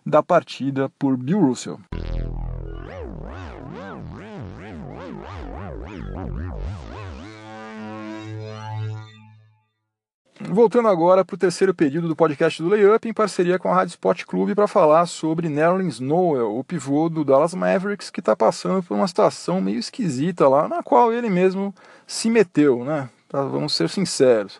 da 0.06 0.22
partida 0.22 0.88
por 1.00 1.18
Bill 1.18 1.40
Russell. 1.40 1.80
Voltando 10.54 10.90
agora 10.90 11.24
para 11.24 11.34
o 11.34 11.38
terceiro 11.38 11.74
período 11.74 12.10
do 12.10 12.16
podcast 12.16 12.62
do 12.62 12.68
Layup, 12.68 13.08
em 13.08 13.14
parceria 13.14 13.58
com 13.58 13.70
a 13.70 13.74
Rádio 13.74 13.92
Sport 13.92 14.26
Clube, 14.26 14.54
para 14.54 14.68
falar 14.68 15.06
sobre 15.06 15.48
Nerlens 15.48 16.02
Noel, 16.02 16.58
o 16.58 16.62
pivô 16.62 17.08
do 17.08 17.24
Dallas 17.24 17.54
Mavericks, 17.54 18.10
que 18.10 18.20
está 18.20 18.36
passando 18.36 18.84
por 18.84 18.94
uma 18.96 19.08
situação 19.08 19.62
meio 19.62 19.80
esquisita 19.80 20.50
lá, 20.50 20.68
na 20.68 20.84
qual 20.84 21.14
ele 21.14 21.30
mesmo 21.30 21.74
se 22.06 22.30
meteu, 22.30 22.84
né? 22.84 23.08
Tá, 23.30 23.44
vamos 23.44 23.74
ser 23.74 23.88
sinceros. 23.88 24.60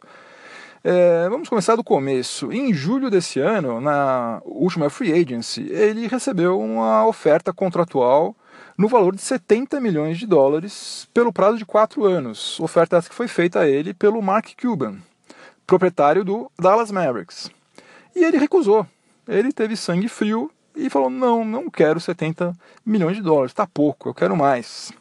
É, 0.82 1.28
vamos 1.28 1.50
começar 1.50 1.76
do 1.76 1.84
começo. 1.84 2.54
Em 2.54 2.74
julho 2.74 3.10
desse 3.10 3.42
ano, 3.42 3.82
na 3.82 4.42
última 4.46 4.90
Free 4.90 5.12
Agency, 5.12 5.68
ele 5.74 6.08
recebeu 6.08 6.58
uma 6.58 7.06
oferta 7.06 7.52
contratual 7.52 8.34
no 8.78 8.88
valor 8.88 9.14
de 9.14 9.22
70 9.22 9.82
milhões 9.82 10.18
de 10.18 10.26
dólares 10.26 11.10
pelo 11.14 11.34
prazo 11.34 11.58
de 11.58 11.66
quatro 11.66 12.06
anos. 12.06 12.58
Oferta 12.62 12.96
essa 12.96 13.10
que 13.10 13.16
foi 13.16 13.28
feita 13.28 13.60
a 13.60 13.68
ele 13.68 13.94
pelo 13.94 14.22
Mark 14.22 14.52
Cuban 14.58 14.96
proprietário 15.72 16.26
do 16.26 16.52
Dallas 16.60 16.92
Mavericks. 16.92 17.50
E 18.14 18.26
ele 18.26 18.38
recusou. 18.38 18.86
Ele 19.26 19.54
teve 19.54 19.78
sangue 19.78 20.10
frio 20.10 20.52
e 20.76 20.90
falou: 20.90 21.10
não, 21.10 21.46
não 21.46 21.70
quero 21.70 21.98
70 21.98 22.54
milhões 22.86 23.16
de 23.16 23.24
dólares, 23.24 23.52
está 23.52 23.66
pouco, 23.66 24.10
eu 24.10 24.14
quero 24.14 24.36
mais. 24.36 24.92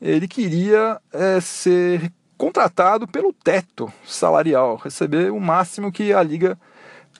Ele 0.00 0.26
queria 0.26 0.98
é, 1.12 1.38
ser 1.38 2.10
contratado 2.38 3.06
pelo 3.06 3.34
teto 3.34 3.92
salarial, 4.02 4.76
receber 4.76 5.30
o 5.30 5.38
máximo 5.38 5.92
que 5.92 6.14
a 6.14 6.22
liga 6.22 6.58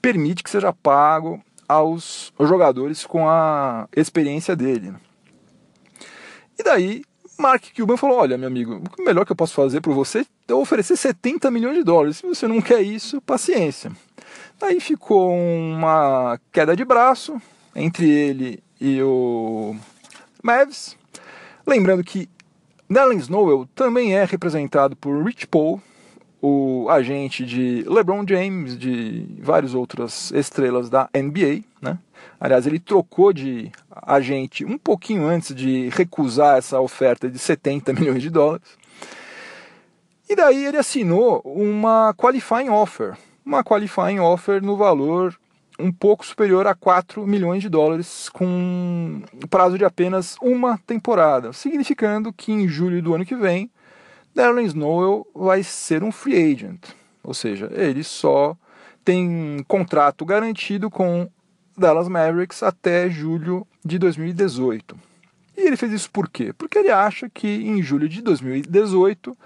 permite 0.00 0.42
que 0.42 0.48
seja 0.48 0.72
pago 0.72 1.38
aos 1.68 2.32
jogadores 2.40 3.04
com 3.04 3.28
a 3.28 3.86
experiência 3.94 4.56
dele. 4.56 4.94
E 6.58 6.62
daí 6.62 7.02
Mark 7.40 7.64
Cuban 7.74 7.96
falou: 7.96 8.18
Olha, 8.18 8.36
meu 8.38 8.46
amigo, 8.46 8.82
o 8.98 9.02
melhor 9.02 9.24
que 9.24 9.32
eu 9.32 9.36
posso 9.36 9.54
fazer 9.54 9.80
para 9.80 9.92
você 9.92 10.24
é 10.46 10.54
oferecer 10.54 10.96
70 10.96 11.50
milhões 11.50 11.76
de 11.76 11.82
dólares. 11.82 12.18
Se 12.18 12.26
você 12.26 12.46
não 12.46 12.60
quer 12.60 12.82
isso, 12.82 13.20
paciência. 13.22 13.90
Aí 14.60 14.78
ficou 14.78 15.32
uma 15.32 16.38
queda 16.52 16.76
de 16.76 16.84
braço 16.84 17.40
entre 17.74 18.08
ele 18.08 18.62
e 18.80 19.02
o 19.02 19.74
Mavs. 20.42 20.96
Lembrando 21.66 22.04
que 22.04 22.28
Nellen 22.88 23.18
Snowell 23.18 23.68
também 23.74 24.14
é 24.14 24.24
representado 24.24 24.94
por 24.96 25.24
Rich 25.24 25.46
Paul, 25.46 25.80
o 26.42 26.88
agente 26.90 27.44
de 27.44 27.84
LeBron 27.86 28.24
James, 28.28 28.76
de 28.78 29.26
várias 29.40 29.74
outras 29.74 30.30
estrelas 30.32 30.90
da 30.90 31.08
NBA, 31.14 31.62
né? 31.80 31.98
Aliás, 32.38 32.66
ele 32.66 32.78
trocou 32.78 33.32
de 33.32 33.70
agente 33.90 34.64
um 34.64 34.78
pouquinho 34.78 35.26
antes 35.26 35.54
de 35.54 35.88
recusar 35.90 36.58
essa 36.58 36.80
oferta 36.80 37.28
de 37.28 37.38
70 37.38 37.92
milhões 37.94 38.22
de 38.22 38.30
dólares. 38.30 38.68
E 40.28 40.36
daí 40.36 40.64
ele 40.64 40.76
assinou 40.76 41.42
uma 41.44 42.14
qualifying 42.14 42.68
offer, 42.68 43.16
uma 43.44 43.64
qualifying 43.64 44.20
offer 44.20 44.62
no 44.62 44.76
valor 44.76 45.36
um 45.80 45.90
pouco 45.90 46.24
superior 46.24 46.66
a 46.66 46.74
4 46.74 47.26
milhões 47.26 47.62
de 47.62 47.68
dólares, 47.68 48.28
com 48.28 48.44
um 48.46 49.22
prazo 49.48 49.78
de 49.78 49.84
apenas 49.84 50.36
uma 50.40 50.78
temporada, 50.86 51.52
significando 51.52 52.32
que 52.32 52.52
em 52.52 52.68
julho 52.68 53.02
do 53.02 53.14
ano 53.14 53.24
que 53.24 53.34
vem 53.34 53.70
Darren 54.34 54.66
Snowell 54.66 55.26
vai 55.34 55.62
ser 55.62 56.04
um 56.04 56.12
free 56.12 56.52
agent, 56.52 56.80
ou 57.22 57.34
seja, 57.34 57.70
ele 57.72 58.04
só 58.04 58.56
tem 59.04 59.64
contrato 59.66 60.24
garantido 60.24 60.88
com 60.88 61.28
Dallas 61.80 62.08
Mavericks 62.08 62.62
até 62.62 63.08
julho 63.10 63.66
de 63.84 63.98
2018. 63.98 64.96
E 65.56 65.62
ele 65.62 65.76
fez 65.76 65.92
isso 65.92 66.10
por 66.10 66.28
quê? 66.28 66.52
Porque 66.52 66.78
ele 66.78 66.90
acha 66.90 67.28
que 67.28 67.48
em 67.48 67.82
julho 67.82 68.08
de 68.08 68.22
2018 68.22 69.36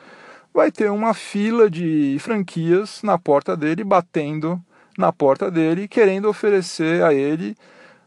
vai 0.52 0.70
ter 0.70 0.90
uma 0.90 1.14
fila 1.14 1.70
de 1.70 2.16
franquias 2.20 3.02
na 3.02 3.18
porta 3.18 3.56
dele, 3.56 3.82
batendo 3.82 4.60
na 4.98 5.12
porta 5.12 5.50
dele, 5.50 5.88
querendo 5.88 6.28
oferecer 6.28 7.02
a 7.02 7.14
ele 7.14 7.56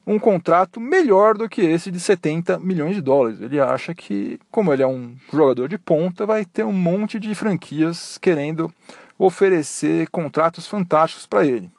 um 0.06 0.18
contrato 0.18 0.80
melhor 0.80 1.38
do 1.38 1.50
que 1.50 1.62
esse 1.62 1.92
de 1.92 2.00
70 2.00 2.60
milhões 2.60 2.96
de 2.96 3.02
dólares. 3.02 3.42
Ele 3.42 3.60
acha 3.60 3.94
que, 3.94 4.40
como 4.50 4.72
ele 4.72 4.84
é 4.84 4.88
um 4.88 5.16
jogador 5.32 5.68
de 5.68 5.78
ponta, 5.78 6.26
vai 6.26 6.46
ter 6.46 6.64
um 6.64 6.72
monte 6.72 7.20
de 7.20 7.36
franquias 7.36 8.18
querendo 8.18 8.74
oferecer 9.20 10.10
contratos 10.10 10.66
fantásticos 10.66 11.26
para 11.26 11.46
ele. 11.46 11.70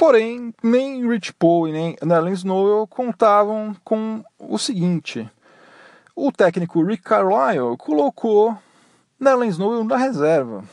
Porém, 0.00 0.54
nem 0.62 1.06
Rich 1.06 1.34
Paul 1.34 1.68
e 1.68 1.72
nem 1.72 1.96
Nellen 2.02 2.32
Snowell 2.32 2.86
contavam 2.86 3.76
com 3.84 4.24
o 4.38 4.56
seguinte: 4.56 5.30
o 6.16 6.32
técnico 6.32 6.82
Rick 6.82 7.02
Carlisle 7.02 7.76
colocou 7.76 8.56
Nellen 9.20 9.50
Snowell 9.50 9.84
na 9.84 9.98
reserva 9.98 10.64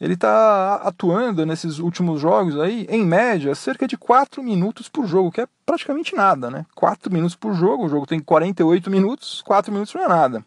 ele 0.00 0.14
está 0.14 0.76
atuando 0.76 1.44
nesses 1.44 1.78
últimos 1.78 2.20
jogos 2.20 2.58
aí, 2.58 2.86
em 2.88 3.04
média, 3.04 3.54
cerca 3.54 3.86
de 3.86 3.98
4 3.98 4.42
minutos 4.42 4.88
por 4.88 5.06
jogo, 5.06 5.30
que 5.30 5.42
é 5.42 5.48
praticamente 5.66 6.16
nada, 6.16 6.50
né? 6.50 6.64
4 6.74 7.12
minutos 7.12 7.36
por 7.36 7.52
jogo, 7.52 7.84
o 7.84 7.88
jogo 7.88 8.06
tem 8.06 8.18
48 8.18 8.90
minutos, 8.90 9.42
4 9.42 9.70
minutos 9.70 9.92
não 9.92 10.02
é 10.02 10.08
nada. 10.08 10.44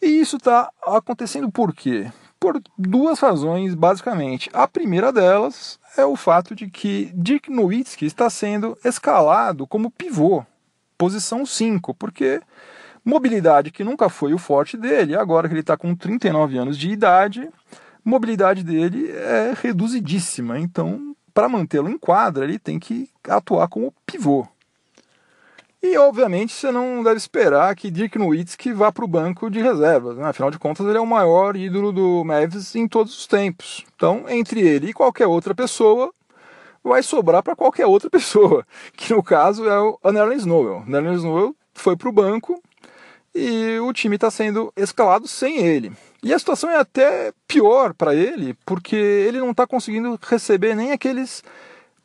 E 0.00 0.06
isso 0.06 0.36
está 0.36 0.70
acontecendo 0.86 1.50
por 1.50 1.74
quê? 1.74 2.10
Por 2.40 2.60
duas 2.78 3.20
razões, 3.20 3.74
basicamente. 3.74 4.48
A 4.54 4.66
primeira 4.66 5.12
delas 5.12 5.78
é 5.96 6.04
o 6.06 6.16
fato 6.16 6.54
de 6.54 6.70
que 6.70 7.12
Dirk 7.14 7.50
Nowitzki 7.50 8.06
está 8.06 8.30
sendo 8.30 8.78
escalado 8.82 9.66
como 9.66 9.90
pivô, 9.90 10.42
posição 10.96 11.44
5, 11.44 11.94
porque 11.94 12.40
mobilidade 13.04 13.70
que 13.70 13.84
nunca 13.84 14.08
foi 14.08 14.32
o 14.32 14.38
forte 14.38 14.78
dele, 14.78 15.14
agora 15.14 15.48
que 15.48 15.52
ele 15.52 15.60
está 15.60 15.76
com 15.76 15.94
39 15.94 16.56
anos 16.56 16.78
de 16.78 16.90
idade, 16.90 17.48
mobilidade 18.02 18.64
dele 18.64 19.10
é 19.10 19.52
reduzidíssima. 19.60 20.58
Então, 20.58 21.14
para 21.34 21.48
mantê-lo 21.48 21.90
em 21.90 21.98
quadra, 21.98 22.44
ele 22.44 22.58
tem 22.58 22.78
que 22.78 23.10
atuar 23.28 23.68
como 23.68 23.94
pivô. 24.06 24.46
E, 25.82 25.96
obviamente, 25.96 26.52
você 26.52 26.70
não 26.70 27.02
deve 27.02 27.16
esperar 27.16 27.74
que 27.74 27.90
Dirk 27.90 28.18
Nowitzki 28.18 28.72
vá 28.72 28.92
para 28.92 29.04
o 29.04 29.08
banco 29.08 29.50
de 29.50 29.62
reservas. 29.62 30.16
Né? 30.16 30.24
Afinal 30.24 30.50
de 30.50 30.58
contas, 30.58 30.86
ele 30.86 30.98
é 30.98 31.00
o 31.00 31.06
maior 31.06 31.56
ídolo 31.56 31.90
do 31.90 32.22
Mavs 32.22 32.74
em 32.74 32.86
todos 32.86 33.16
os 33.18 33.26
tempos. 33.26 33.84
Então, 33.96 34.26
entre 34.28 34.60
ele 34.60 34.90
e 34.90 34.92
qualquer 34.92 35.26
outra 35.26 35.54
pessoa, 35.54 36.12
vai 36.84 37.02
sobrar 37.02 37.42
para 37.42 37.56
qualquer 37.56 37.86
outra 37.86 38.08
pessoa, 38.10 38.66
que 38.94 39.12
no 39.12 39.22
caso 39.22 39.66
é 39.68 39.80
o 39.80 40.12
Nerlens 40.12 40.44
Noel. 40.44 40.84
Nerlens 40.86 41.24
Noel 41.24 41.54
foi 41.72 41.96
para 41.96 42.08
o 42.08 42.12
banco 42.12 42.62
e 43.34 43.78
o 43.78 43.92
time 43.92 44.16
está 44.16 44.30
sendo 44.30 44.72
escalado 44.76 45.26
sem 45.26 45.58
ele. 45.58 45.92
E 46.22 46.34
a 46.34 46.38
situação 46.38 46.70
é 46.70 46.76
até 46.76 47.32
pior 47.48 47.94
para 47.94 48.14
ele, 48.14 48.54
porque 48.66 48.96
ele 48.96 49.38
não 49.38 49.52
está 49.52 49.66
conseguindo 49.66 50.18
receber 50.22 50.74
nem 50.74 50.92
aqueles 50.92 51.42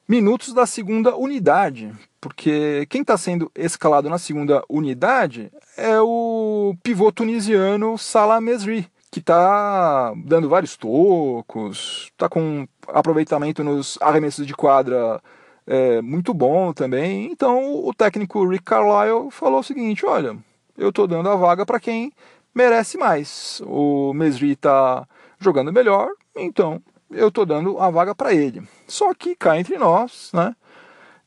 minutos 0.08 0.54
da 0.54 0.66
segunda 0.66 1.16
unidade. 1.16 1.92
Porque 2.26 2.88
quem 2.90 3.02
está 3.02 3.16
sendo 3.16 3.52
escalado 3.54 4.10
na 4.10 4.18
segunda 4.18 4.64
unidade 4.68 5.52
é 5.78 6.02
o 6.02 6.74
pivô 6.82 7.12
tunisiano 7.12 8.00
Salah 8.00 8.42
Mesri, 8.42 8.88
que 9.12 9.20
está 9.20 10.12
dando 10.26 10.50
vários 10.50 10.76
tocos, 10.76 12.10
está 12.12 12.28
com 12.28 12.68
aproveitamento 12.88 13.64
nos 13.64 14.00
arremessos 14.02 14.48
de 14.48 14.56
quadra 14.56 15.22
é, 15.68 16.02
muito 16.02 16.34
bom 16.34 16.74
também. 16.74 17.28
Então 17.32 17.86
o 17.86 17.94
técnico 17.94 18.44
Rick 18.48 18.64
Carlisle 18.64 19.30
falou 19.30 19.60
o 19.60 19.64
seguinte: 19.64 20.04
olha, 20.04 20.36
eu 20.76 20.90
estou 20.90 21.06
dando 21.06 21.30
a 21.30 21.36
vaga 21.36 21.64
para 21.64 21.80
quem 21.80 22.12
merece 22.56 22.98
mais. 22.98 23.62
O 23.68 24.16
Mesri 24.16 24.54
está 24.54 25.08
jogando 25.38 25.72
melhor, 25.72 26.10
então 26.36 26.82
eu 27.12 27.28
estou 27.28 27.46
dando 27.46 27.78
a 27.78 27.92
vaga 27.92 28.16
para 28.16 28.34
ele. 28.34 28.64
Só 28.88 29.14
que 29.14 29.36
cá 29.36 29.60
entre 29.60 29.78
nós, 29.78 30.32
né, 30.34 30.56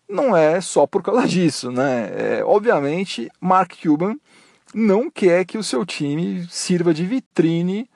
não 0.09 0.37
é 0.37 0.61
só 0.61 0.87
por 0.87 1.03
causa 1.03 1.27
disso. 1.29 1.71
Né? 1.71 2.11
É, 2.15 2.45
obviamente, 2.45 3.31
Mark 3.41 3.73
Cuban 3.83 4.17
não 4.75 5.11
quer 5.11 5.45
que 5.45 5.59
o 5.59 5.63
seu 5.63 5.85
time 5.85 6.47
sirva 6.51 6.93
de 6.93 7.05
vitrine 7.05 7.89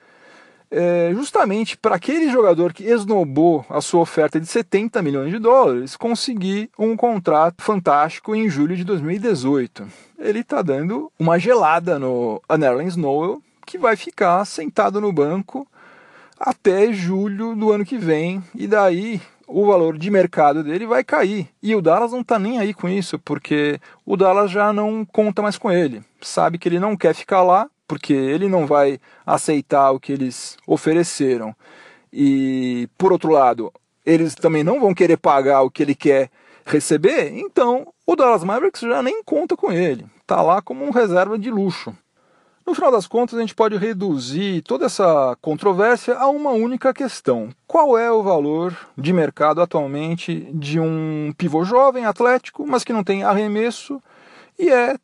é, 0.73 1.11
justamente 1.13 1.77
para 1.77 1.97
aquele 1.97 2.31
jogador 2.31 2.73
que 2.73 2.85
esnobou 2.85 3.65
a 3.69 3.83
sua 3.83 4.01
oferta 4.01 4.41
de 4.41 4.47
70 4.47 5.03
milhões 5.03 5.31
de 5.31 5.39
dólares 5.39 5.97
conseguir 5.97 6.71
um 6.79 6.97
contrato 6.97 7.63
fantástico 7.63 8.35
em 8.35 8.49
julho 8.49 8.75
de 8.75 8.83
2018. 8.83 9.87
Ele 10.19 10.41
está 10.41 10.63
dando 10.63 11.13
uma 11.19 11.39
gelada 11.39 11.99
no 11.99 12.41
Nerlens 12.59 12.97
Noel, 12.97 13.43
que 13.67 13.77
vai 13.77 13.97
ficar 13.97 14.43
sentado 14.47 14.99
no 14.99 15.13
banco 15.13 15.69
até 16.41 16.91
julho 16.93 17.55
do 17.55 17.71
ano 17.71 17.85
que 17.85 17.99
vem, 17.99 18.43
e 18.55 18.67
daí 18.67 19.21
o 19.53 19.67
valor 19.67 19.99
de 19.99 20.11
mercado 20.11 20.65
dele 20.65 20.87
vai 20.87 21.05
cair. 21.05 21.49
E 21.63 21.75
o 21.75 21.83
Dallas 21.83 22.13
não 22.13 22.23
está 22.23 22.39
nem 22.39 22.59
aí 22.59 22.73
com 22.73 22.89
isso, 22.89 23.19
porque 23.19 23.79
o 24.05 24.17
Dallas 24.17 24.51
já 24.51 24.73
não 24.73 25.05
conta 25.05 25.43
mais 25.43 25.59
com 25.59 25.71
ele. 25.71 26.03
Sabe 26.21 26.59
que 26.59 26.69
ele 26.69 26.81
não 26.81 26.97
quer 26.97 27.15
ficar 27.15 27.43
lá, 27.43 27.69
porque 27.87 28.13
ele 28.13 28.49
não 28.49 28.67
vai 28.67 28.99
aceitar 29.27 29.91
o 29.91 30.01
que 30.01 30.13
eles 30.13 30.57
ofereceram. 30.67 31.55
E, 32.13 32.89
por 32.97 33.13
outro 33.13 33.31
lado, 33.31 33.73
eles 34.05 34.35
também 34.35 34.65
não 34.65 34.81
vão 34.81 34.95
querer 34.95 35.19
pagar 35.19 35.63
o 35.63 35.71
que 35.71 35.83
ele 35.83 35.95
quer 35.95 36.31
receber, 36.65 37.33
então 37.33 37.89
o 38.07 38.15
Dallas 38.15 38.45
Mavericks 38.45 38.83
já 38.83 39.03
nem 39.03 39.23
conta 39.25 39.57
com 39.57 39.73
ele. 39.73 40.07
Está 40.21 40.41
lá 40.43 40.63
como 40.63 40.85
um 40.85 40.91
reserva 40.91 41.39
de 41.39 41.51
luxo. 41.51 41.95
No 42.65 42.75
final 42.75 42.93
das 42.93 43.07
contas, 43.07 43.37
a 43.37 43.41
gente 43.41 43.55
pode 43.55 43.77
reduzir 43.77 44.63
toda 44.63 44.87
essa 44.87 45.37
controvérsia 45.41 46.15
a 46.17 46.29
uma 46.29 46.51
única 46.51 46.95
questão: 46.95 47.51
qual 47.67 47.99
é 47.99 48.11
o 48.11 48.23
valor 48.23 48.77
de 48.97 49.13
mercado 49.13 49.61
atualmente 49.61 50.49
de 50.55 50.79
um 50.79 51.33
pivô 51.37 51.65
jovem, 51.65 52.05
atlético, 52.05 52.67
mas 52.67 52.85
que 52.85 52.93
não 52.93 53.03
tem 53.03 53.25
arremesso 53.25 54.01
e 54.59 54.69
é 54.69 54.97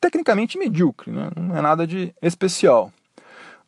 tecnicamente 0.00 0.58
medíocre, 0.58 1.12
né? 1.12 1.30
não 1.36 1.56
é 1.56 1.60
nada 1.60 1.86
de 1.86 2.14
especial. 2.20 2.92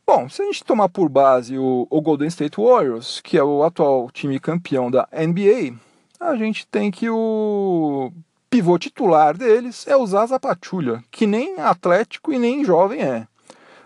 Bom, 0.07 0.29
se 0.29 0.43
a 0.43 0.45
gente 0.45 0.65
tomar 0.65 0.89
por 0.89 1.09
base 1.09 1.57
o, 1.57 1.87
o 1.89 2.01
Golden 2.01 2.29
State 2.29 2.61
Warriors, 2.61 3.21
que 3.23 3.39
é 3.39 3.43
o 3.43 3.63
atual 3.63 4.11
time 4.11 4.39
campeão 4.39 4.91
da 4.91 5.09
NBA, 5.13 5.79
a 6.21 6.35
gente 6.37 6.67
tem 6.67 6.91
que 6.91 7.09
o 7.09 8.13
pivô 8.51 8.79
titular 8.79 9.37
deles 9.37 9.87
é 9.87 9.97
o 9.97 10.07
Zaza 10.07 10.39
Pachulia, 10.39 11.03
que 11.11 11.27
nem 11.27 11.59
atlético 11.59 12.33
e 12.33 12.39
nem 12.39 12.65
jovem 12.65 13.01
é. 13.01 13.27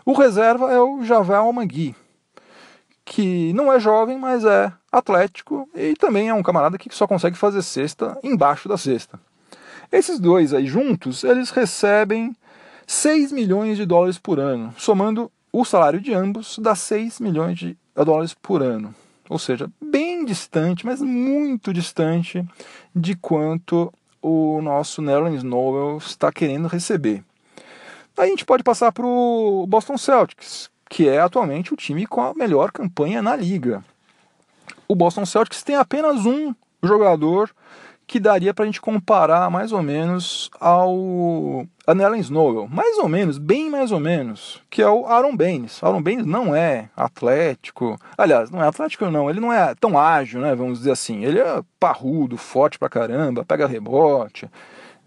O 0.09 0.15
reserva 0.15 0.73
é 0.73 0.81
o 0.81 1.05
Javel 1.05 1.53
Mangui, 1.53 1.95
que 3.05 3.53
não 3.53 3.71
é 3.71 3.79
jovem, 3.79 4.17
mas 4.17 4.43
é 4.43 4.73
atlético 4.91 5.69
e 5.75 5.95
também 5.97 6.31
é 6.31 6.33
um 6.33 6.43
camarada 6.43 6.79
que 6.79 6.89
só 6.95 7.07
consegue 7.07 7.37
fazer 7.37 7.61
cesta 7.61 8.19
embaixo 8.23 8.71
da 8.71 8.79
cesta. 8.79 9.21
Esses 9.93 10.19
dois 10.19 10.55
aí 10.55 10.65
juntos, 10.65 11.25
eles 11.25 11.51
recebem 11.51 12.35
6 12.87 13.33
milhões 13.33 13.77
de 13.77 13.85
dólares 13.85 14.17
por 14.17 14.41
ano, 14.41 14.73
somando 14.79 15.31
o 15.53 15.63
salário 15.63 16.01
de 16.01 16.15
ambos 16.15 16.59
dá 16.59 16.75
6 16.75 17.21
milhões 17.21 17.59
de 17.59 17.77
dólares 17.95 18.33
por 18.33 18.63
ano. 18.63 18.95
Ou 19.29 19.39
seja, 19.39 19.71
bem 19.79 20.25
distante, 20.25 20.87
mas 20.87 21.03
muito 21.03 21.71
distante 21.71 22.43
de 22.97 23.15
quanto 23.15 23.93
o 24.23 24.63
nosso 24.63 25.03
Nerlens 25.03 25.43
Noel 25.43 25.99
está 25.99 26.33
querendo 26.33 26.67
receber. 26.67 27.23
Aí 28.19 28.27
a 28.27 28.31
gente 28.31 28.45
pode 28.45 28.65
passar 28.65 28.91
para 28.91 29.07
o 29.07 29.65
Boston 29.69 29.97
Celtics, 29.97 30.69
que 30.91 31.09
é 31.09 31.21
atualmente 31.21 31.73
o 31.73 31.77
time 31.77 32.05
com 32.05 32.21
a 32.21 32.35
melhor 32.35 32.73
campanha 32.73 33.23
na 33.23 33.37
liga. 33.37 33.85
O 34.89 34.97
Boston 34.97 35.25
Celtics 35.25 35.63
tem 35.63 35.77
apenas 35.77 36.27
um 36.27 36.53
jogador 36.83 37.51
que 38.09 38.19
daria 38.19 38.53
para 38.53 38.65
a 38.65 38.67
gente 38.67 38.81
comparar 38.81 39.51
mais 39.51 39.71
ou 39.71 39.83
menos 39.83 40.51
ao 40.59 41.65
Anellen 41.87 42.21
Snowell, 42.21 42.67
mais 42.67 42.99
ou 42.99 43.07
menos, 43.07 43.39
bem 43.39 43.71
mais 43.71 43.93
ou 43.93 44.01
menos, 44.01 44.63
que 44.69 44.83
é 44.83 44.89
o 44.89 45.07
Aaron 45.07 45.37
Baines. 45.37 45.81
Aaron 45.85 46.03
Baines 46.03 46.27
não 46.27 46.57
é 46.57 46.89
atlético, 46.97 48.01
aliás, 48.17 48.51
não 48.51 48.61
é 48.63 48.67
atlético 48.67 49.11
não, 49.11 49.29
ele 49.31 49.41
não 49.41 49.53
é 49.53 49.75
tão 49.79 49.97
ágil, 49.97 50.41
né, 50.41 50.55
vamos 50.57 50.79
dizer 50.79 50.91
assim. 50.91 51.23
Ele 51.23 51.39
é 51.39 51.63
parrudo, 51.79 52.37
forte 52.37 52.79
pra 52.79 52.89
caramba, 52.89 53.45
pega 53.45 53.67
rebote, 53.67 54.51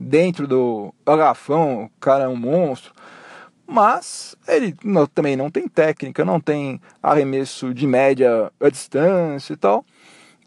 dentro 0.01 0.47
do 0.47 0.93
garrafão, 1.05 1.85
o 1.85 1.91
cara 1.99 2.25
é 2.25 2.27
um 2.27 2.35
monstro 2.35 2.93
mas 3.71 4.35
ele 4.49 4.75
não, 4.83 5.07
também 5.07 5.37
não 5.37 5.49
tem 5.49 5.65
técnica, 5.65 6.25
não 6.25 6.41
tem 6.41 6.81
arremesso 7.01 7.73
de 7.73 7.87
média 7.87 8.51
a 8.59 8.69
distância 8.69 9.53
e 9.53 9.55
tal. 9.55 9.85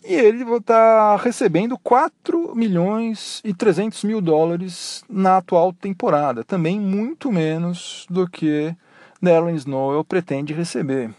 E 0.05 0.13
ele 0.13 0.45
está 0.57 1.17
recebendo 1.17 1.79
4 1.79 2.55
milhões 2.55 3.41
e 3.43 3.55
300 3.55 4.05
mil 4.05 4.21
dólares 4.21 5.03
na 5.09 5.39
atual 5.39 5.73
temporada, 5.73 6.45
também 6.45 6.79
muito 6.79 7.33
menos 7.33 8.07
do 8.11 8.29
que 8.29 8.77
Nerlens 9.23 9.61
Snow 9.61 10.05
pretende 10.05 10.53
receber. 10.53 11.11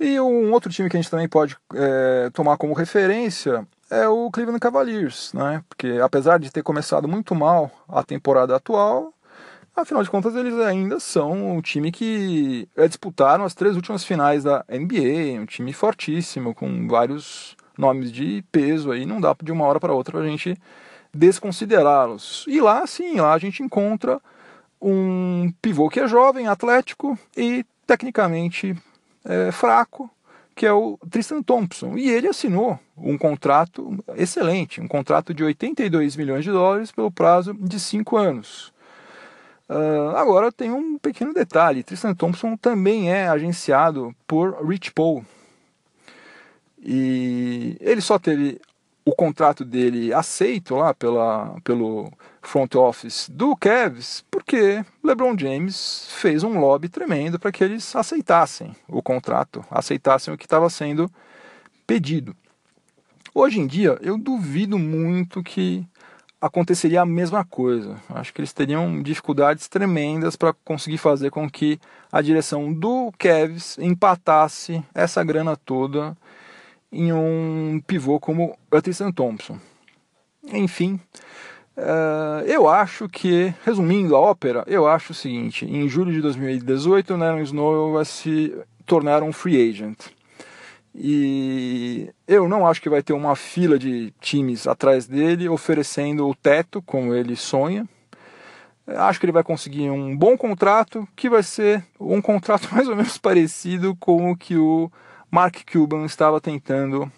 E 0.00 0.18
um 0.18 0.50
outro 0.52 0.72
time 0.72 0.88
que 0.88 0.96
a 0.96 1.00
gente 1.00 1.10
também 1.10 1.28
pode 1.28 1.54
é, 1.74 2.30
tomar 2.32 2.56
como 2.56 2.72
referência 2.72 3.68
é 3.92 4.08
o 4.08 4.30
Cleveland 4.30 4.60
Cavaliers, 4.60 5.32
né? 5.34 5.62
porque 5.68 6.00
apesar 6.02 6.38
de 6.38 6.50
ter 6.50 6.62
começado 6.62 7.06
muito 7.06 7.34
mal 7.34 7.70
a 7.88 8.02
temporada 8.02 8.56
atual, 8.56 9.12
Afinal 9.74 10.02
de 10.02 10.10
contas, 10.10 10.36
eles 10.36 10.54
ainda 10.58 11.00
são 11.00 11.56
um 11.56 11.62
time 11.62 11.90
que 11.90 12.68
é, 12.76 12.86
disputaram 12.86 13.42
as 13.42 13.54
três 13.54 13.74
últimas 13.74 14.04
finais 14.04 14.44
da 14.44 14.62
NBA, 14.68 15.40
um 15.40 15.46
time 15.46 15.72
fortíssimo, 15.72 16.54
com 16.54 16.86
vários 16.86 17.56
nomes 17.78 18.12
de 18.12 18.44
peso 18.52 18.90
aí, 18.92 19.06
não 19.06 19.18
dá 19.18 19.34
de 19.42 19.50
uma 19.50 19.64
hora 19.64 19.80
para 19.80 19.94
outra 19.94 20.20
a 20.20 20.26
gente 20.26 20.58
desconsiderá-los. 21.12 22.44
E 22.46 22.60
lá, 22.60 22.86
sim, 22.86 23.18
lá 23.18 23.32
a 23.32 23.38
gente 23.38 23.62
encontra 23.62 24.20
um 24.80 25.50
pivô 25.62 25.88
que 25.88 26.00
é 26.00 26.06
jovem, 26.06 26.48
atlético 26.48 27.18
e 27.34 27.64
tecnicamente 27.86 28.76
é, 29.24 29.50
fraco, 29.52 30.10
que 30.54 30.66
é 30.66 30.72
o 30.72 30.98
Tristan 31.10 31.42
Thompson. 31.42 31.96
E 31.96 32.08
ele 32.10 32.28
assinou 32.28 32.78
um 32.96 33.16
contrato 33.16 33.96
excelente, 34.16 34.80
um 34.80 34.88
contrato 34.88 35.32
de 35.32 35.42
82 35.42 36.16
milhões 36.16 36.44
de 36.44 36.50
dólares 36.50 36.92
pelo 36.92 37.10
prazo 37.10 37.54
de 37.54 37.78
cinco 37.80 38.16
anos. 38.16 38.72
Uh, 39.68 40.14
agora 40.16 40.52
tem 40.52 40.70
um 40.70 40.98
pequeno 40.98 41.32
detalhe: 41.32 41.82
Tristan 41.82 42.14
Thompson 42.14 42.56
também 42.56 43.10
é 43.10 43.28
agenciado 43.28 44.14
por 44.26 44.66
Rich 44.66 44.92
Paul. 44.92 45.24
E 46.78 47.76
ele 47.80 48.00
só 48.00 48.18
teve 48.18 48.60
o 49.04 49.14
contrato 49.14 49.64
dele 49.64 50.12
aceito 50.12 50.74
lá 50.74 50.92
pela, 50.92 51.56
pelo 51.64 52.12
front 52.42 52.74
office 52.74 53.28
do 53.30 53.56
Cavs 53.56 54.24
porque 54.30 54.84
LeBron 55.02 55.38
James 55.38 56.06
fez 56.10 56.42
um 56.42 56.58
lobby 56.58 56.88
tremendo 56.88 57.38
para 57.38 57.52
que 57.52 57.62
eles 57.62 57.94
aceitassem 57.94 58.74
o 58.88 59.02
contrato, 59.02 59.64
aceitassem 59.70 60.34
o 60.34 60.36
que 60.36 60.44
estava 60.44 60.68
sendo 60.68 61.10
pedido. 61.86 62.36
Hoje 63.34 63.60
em 63.60 63.66
dia, 63.66 63.98
eu 64.02 64.18
duvido 64.18 64.78
muito 64.78 65.42
que 65.42 65.86
aconteceria 66.42 67.00
a 67.00 67.06
mesma 67.06 67.44
coisa. 67.44 67.96
Acho 68.10 68.34
que 68.34 68.40
eles 68.40 68.52
teriam 68.52 69.00
dificuldades 69.00 69.68
tremendas 69.68 70.34
para 70.34 70.52
conseguir 70.52 70.98
fazer 70.98 71.30
com 71.30 71.48
que 71.48 71.78
a 72.10 72.20
direção 72.20 72.72
do 72.72 73.12
Cavs 73.16 73.78
empatasse 73.78 74.84
essa 74.92 75.22
grana 75.22 75.56
toda 75.56 76.16
em 76.90 77.12
um 77.12 77.80
pivô 77.86 78.20
como 78.20 78.58
o 78.70 79.12
Thompson. 79.12 79.58
Enfim, 80.52 81.00
uh, 81.76 82.44
eu 82.46 82.68
acho 82.68 83.08
que, 83.08 83.54
resumindo 83.64 84.16
a 84.16 84.20
ópera, 84.20 84.64
eu 84.66 84.86
acho 84.86 85.12
o 85.12 85.14
seguinte: 85.14 85.64
em 85.64 85.88
julho 85.88 86.12
de 86.12 86.20
2018, 86.20 87.14
o 87.14 87.16
Neron 87.16 87.40
Snow 87.40 87.92
vai 87.92 88.04
se 88.04 88.56
tornar 88.86 89.22
um 89.22 89.32
free 89.32 89.70
agent. 89.70 89.98
E 90.94 92.10
eu 92.28 92.48
não 92.48 92.66
acho 92.66 92.82
que 92.82 92.90
vai 92.90 93.02
ter 93.02 93.14
uma 93.14 93.34
fila 93.34 93.78
de 93.78 94.12
times 94.20 94.66
atrás 94.66 95.06
dele 95.06 95.48
oferecendo 95.48 96.28
o 96.28 96.34
teto 96.34 96.82
como 96.82 97.14
ele 97.14 97.34
sonha. 97.34 97.88
Acho 98.86 99.18
que 99.18 99.24
ele 99.24 99.32
vai 99.32 99.42
conseguir 99.42 99.90
um 99.90 100.14
bom 100.16 100.36
contrato, 100.36 101.08
que 101.16 101.30
vai 101.30 101.42
ser 101.42 101.84
um 101.98 102.20
contrato 102.20 102.68
mais 102.74 102.88
ou 102.88 102.96
menos 102.96 103.16
parecido 103.16 103.96
com 103.96 104.30
o 104.30 104.36
que 104.36 104.56
o 104.56 104.90
Mark 105.30 105.56
Cuban 105.70 106.04
estava 106.04 106.40
tentando 106.40 107.10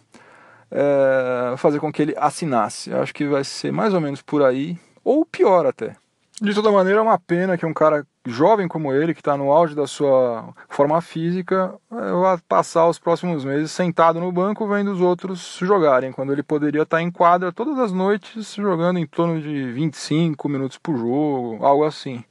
é, 0.74 1.56
fazer 1.56 1.78
com 1.78 1.92
que 1.92 2.02
ele 2.02 2.14
assinasse. 2.18 2.92
Acho 2.92 3.14
que 3.14 3.26
vai 3.26 3.44
ser 3.44 3.72
mais 3.72 3.94
ou 3.94 4.00
menos 4.00 4.20
por 4.20 4.42
aí, 4.42 4.76
ou 5.04 5.24
pior 5.24 5.64
até. 5.64 5.94
De 6.42 6.52
toda 6.52 6.72
maneira, 6.72 6.98
é 6.98 7.02
uma 7.02 7.18
pena 7.18 7.56
que 7.56 7.64
um 7.64 7.72
cara 7.72 8.04
jovem 8.26 8.66
como 8.66 8.92
ele, 8.92 9.14
que 9.14 9.20
está 9.20 9.36
no 9.36 9.52
auge 9.52 9.74
da 9.74 9.86
sua 9.86 10.52
forma 10.68 11.00
física, 11.00 11.72
eh, 11.92 12.12
vá 12.12 12.38
passar 12.48 12.88
os 12.88 12.98
próximos 12.98 13.44
meses 13.44 13.70
sentado 13.70 14.18
no 14.18 14.32
banco 14.32 14.66
vendo 14.66 14.90
os 14.90 15.00
outros 15.00 15.58
jogarem, 15.60 16.10
quando 16.10 16.32
ele 16.32 16.42
poderia 16.42 16.82
estar 16.82 16.96
tá 16.96 17.02
em 17.02 17.10
quadra 17.10 17.52
todas 17.52 17.78
as 17.78 17.92
noites 17.92 18.54
jogando 18.54 18.98
em 18.98 19.06
torno 19.06 19.40
de 19.40 19.70
25 19.70 20.48
minutos 20.48 20.76
por 20.76 20.96
jogo, 20.96 21.64
algo 21.64 21.84
assim. 21.84 22.24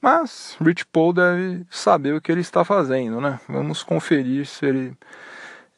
Mas 0.00 0.56
Rich 0.60 0.86
Paul 0.86 1.12
deve 1.12 1.64
saber 1.70 2.14
o 2.14 2.20
que 2.20 2.32
ele 2.32 2.40
está 2.40 2.64
fazendo, 2.64 3.20
né? 3.20 3.38
Vamos 3.48 3.82
conferir 3.84 4.46
se 4.46 4.66
ele 4.66 4.96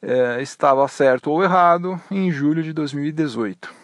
é, 0.01 0.41
estava 0.41 0.87
certo 0.87 1.29
ou 1.29 1.43
errado 1.43 1.99
em 2.09 2.31
julho 2.31 2.63
de 2.63 2.73
2018. 2.73 3.81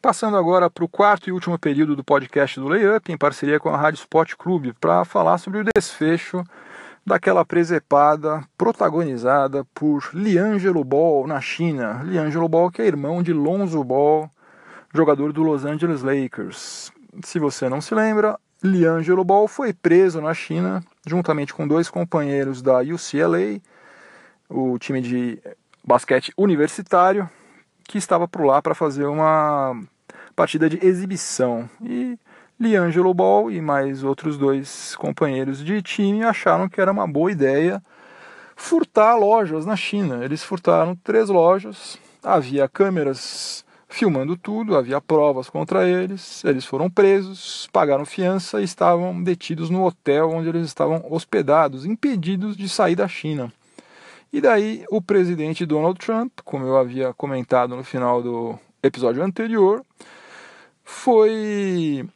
Passando 0.00 0.36
agora 0.36 0.70
para 0.70 0.84
o 0.84 0.88
quarto 0.88 1.28
e 1.28 1.32
último 1.32 1.58
período 1.58 1.94
do 1.94 2.04
podcast 2.04 2.58
do 2.58 2.68
Layup, 2.68 3.12
em 3.12 3.18
parceria 3.18 3.60
com 3.60 3.68
a 3.68 3.76
Rádio 3.76 3.98
Sport 3.98 4.34
Clube, 4.36 4.72
para 4.72 5.04
falar 5.04 5.38
sobre 5.38 5.60
o 5.60 5.64
desfecho 5.76 6.42
daquela 7.04 7.44
presepada 7.44 8.44
protagonizada 8.56 9.64
por 9.74 10.10
Liangelo 10.14 10.84
Ball 10.84 11.26
na 11.26 11.40
China. 11.40 12.02
Liangelo 12.04 12.48
Ball, 12.48 12.70
que 12.70 12.82
é 12.82 12.86
irmão 12.86 13.22
de 13.22 13.32
Lonzo 13.32 13.82
Ball, 13.82 14.30
jogador 14.94 15.32
do 15.32 15.42
Los 15.42 15.64
Angeles 15.64 16.02
Lakers. 16.02 16.92
Se 17.24 17.38
você 17.38 17.68
não 17.68 17.80
se 17.80 17.94
lembra, 17.94 18.38
Liangelo 18.62 19.24
Ball 19.24 19.46
foi 19.46 19.72
preso 19.72 20.20
na 20.20 20.34
China, 20.34 20.82
juntamente 21.06 21.54
com 21.54 21.66
dois 21.66 21.88
companheiros 21.88 22.60
da 22.60 22.80
UCLA, 22.80 23.60
o 24.48 24.78
time 24.78 25.00
de 25.00 25.38
basquete 25.84 26.32
universitário, 26.36 27.28
que 27.84 27.98
estava 27.98 28.26
por 28.26 28.44
lá 28.44 28.60
para 28.60 28.74
fazer 28.74 29.06
uma 29.06 29.80
partida 30.34 30.68
de 30.68 30.84
exibição. 30.84 31.70
E 31.80 32.18
Liangelo 32.58 33.14
Ball 33.14 33.50
e 33.50 33.60
mais 33.60 34.02
outros 34.02 34.36
dois 34.36 34.96
companheiros 34.96 35.64
de 35.64 35.80
time 35.80 36.24
acharam 36.24 36.68
que 36.68 36.80
era 36.80 36.90
uma 36.90 37.06
boa 37.06 37.30
ideia 37.30 37.80
furtar 38.56 39.16
lojas 39.16 39.64
na 39.64 39.76
China. 39.76 40.24
Eles 40.24 40.42
furtaram 40.42 40.96
três 40.96 41.28
lojas, 41.28 41.96
havia 42.24 42.68
câmeras 42.68 43.64
filmando 43.88 44.36
tudo, 44.36 44.76
havia 44.76 45.00
provas 45.00 45.48
contra 45.48 45.88
eles, 45.88 46.44
eles 46.44 46.64
foram 46.64 46.90
presos, 46.90 47.68
pagaram 47.72 48.04
fiança 48.04 48.60
e 48.60 48.64
estavam 48.64 49.22
detidos 49.22 49.70
no 49.70 49.84
hotel 49.84 50.30
onde 50.30 50.48
eles 50.50 50.66
estavam 50.66 51.04
hospedados, 51.10 51.86
impedidos 51.86 52.56
de 52.56 52.68
sair 52.68 52.94
da 52.94 53.08
China. 53.08 53.52
E 54.30 54.42
daí 54.42 54.84
o 54.90 55.00
presidente 55.00 55.64
Donald 55.64 55.98
Trump, 55.98 56.32
como 56.44 56.66
eu 56.66 56.76
havia 56.76 57.14
comentado 57.14 57.74
no 57.74 57.82
final 57.82 58.22
do 58.22 58.58
episódio 58.82 59.22
anterior, 59.22 59.82
foi 60.84 62.06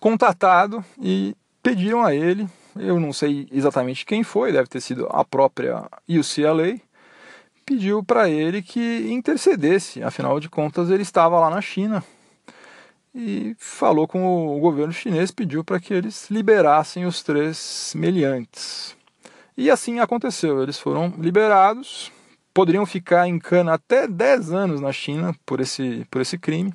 contatado 0.00 0.84
e 1.00 1.36
pediram 1.62 2.02
a 2.02 2.12
ele, 2.12 2.48
eu 2.76 2.98
não 2.98 3.12
sei 3.12 3.46
exatamente 3.52 4.04
quem 4.04 4.24
foi, 4.24 4.52
deve 4.52 4.68
ter 4.68 4.80
sido 4.80 5.06
a 5.08 5.24
própria 5.24 5.88
UCLA, 6.08 6.80
pediu 7.64 8.02
para 8.02 8.28
ele 8.28 8.62
que 8.62 9.08
intercedesse, 9.10 10.02
afinal 10.02 10.38
de 10.38 10.48
contas 10.48 10.90
ele 10.90 11.02
estava 11.02 11.38
lá 11.40 11.50
na 11.50 11.60
China. 11.60 12.04
E 13.14 13.54
falou 13.58 14.08
com 14.08 14.56
o 14.56 14.58
governo 14.58 14.92
chinês, 14.92 15.30
pediu 15.30 15.62
para 15.62 15.78
que 15.78 15.94
eles 15.94 16.28
liberassem 16.30 17.06
os 17.06 17.22
três 17.22 17.92
meliantes. 17.94 18.96
E 19.56 19.70
assim 19.70 20.00
aconteceu, 20.00 20.62
eles 20.62 20.78
foram 20.78 21.14
liberados, 21.16 22.10
poderiam 22.52 22.84
ficar 22.84 23.28
em 23.28 23.38
cana 23.38 23.74
até 23.74 24.08
10 24.08 24.52
anos 24.52 24.80
na 24.80 24.92
China 24.92 25.34
por 25.46 25.60
esse, 25.60 26.04
por 26.10 26.20
esse 26.20 26.36
crime 26.36 26.74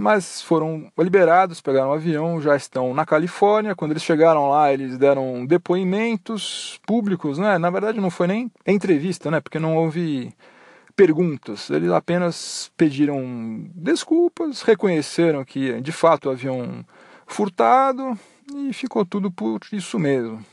mas 0.00 0.40
foram 0.40 0.90
liberados, 0.98 1.60
pegaram 1.60 1.90
um 1.90 1.94
avião, 1.94 2.40
já 2.40 2.56
estão 2.56 2.94
na 2.94 3.04
Califórnia. 3.04 3.74
Quando 3.74 3.90
eles 3.90 4.02
chegaram 4.02 4.48
lá, 4.48 4.72
eles 4.72 4.96
deram 4.96 5.44
depoimentos 5.44 6.80
públicos, 6.86 7.38
né? 7.38 7.58
Na 7.58 7.70
verdade, 7.70 8.00
não 8.00 8.10
foi 8.10 8.26
nem 8.26 8.50
entrevista, 8.66 9.30
né? 9.30 9.40
Porque 9.40 9.58
não 9.58 9.76
houve 9.76 10.32
perguntas. 10.96 11.68
Eles 11.70 11.90
apenas 11.90 12.70
pediram 12.76 13.66
desculpas, 13.74 14.62
reconheceram 14.62 15.44
que 15.44 15.80
de 15.80 15.92
fato 15.92 16.30
haviam 16.30 16.84
furtado 17.26 18.18
e 18.54 18.72
ficou 18.72 19.04
tudo 19.04 19.30
por 19.30 19.60
isso 19.72 19.98
mesmo. 19.98 20.44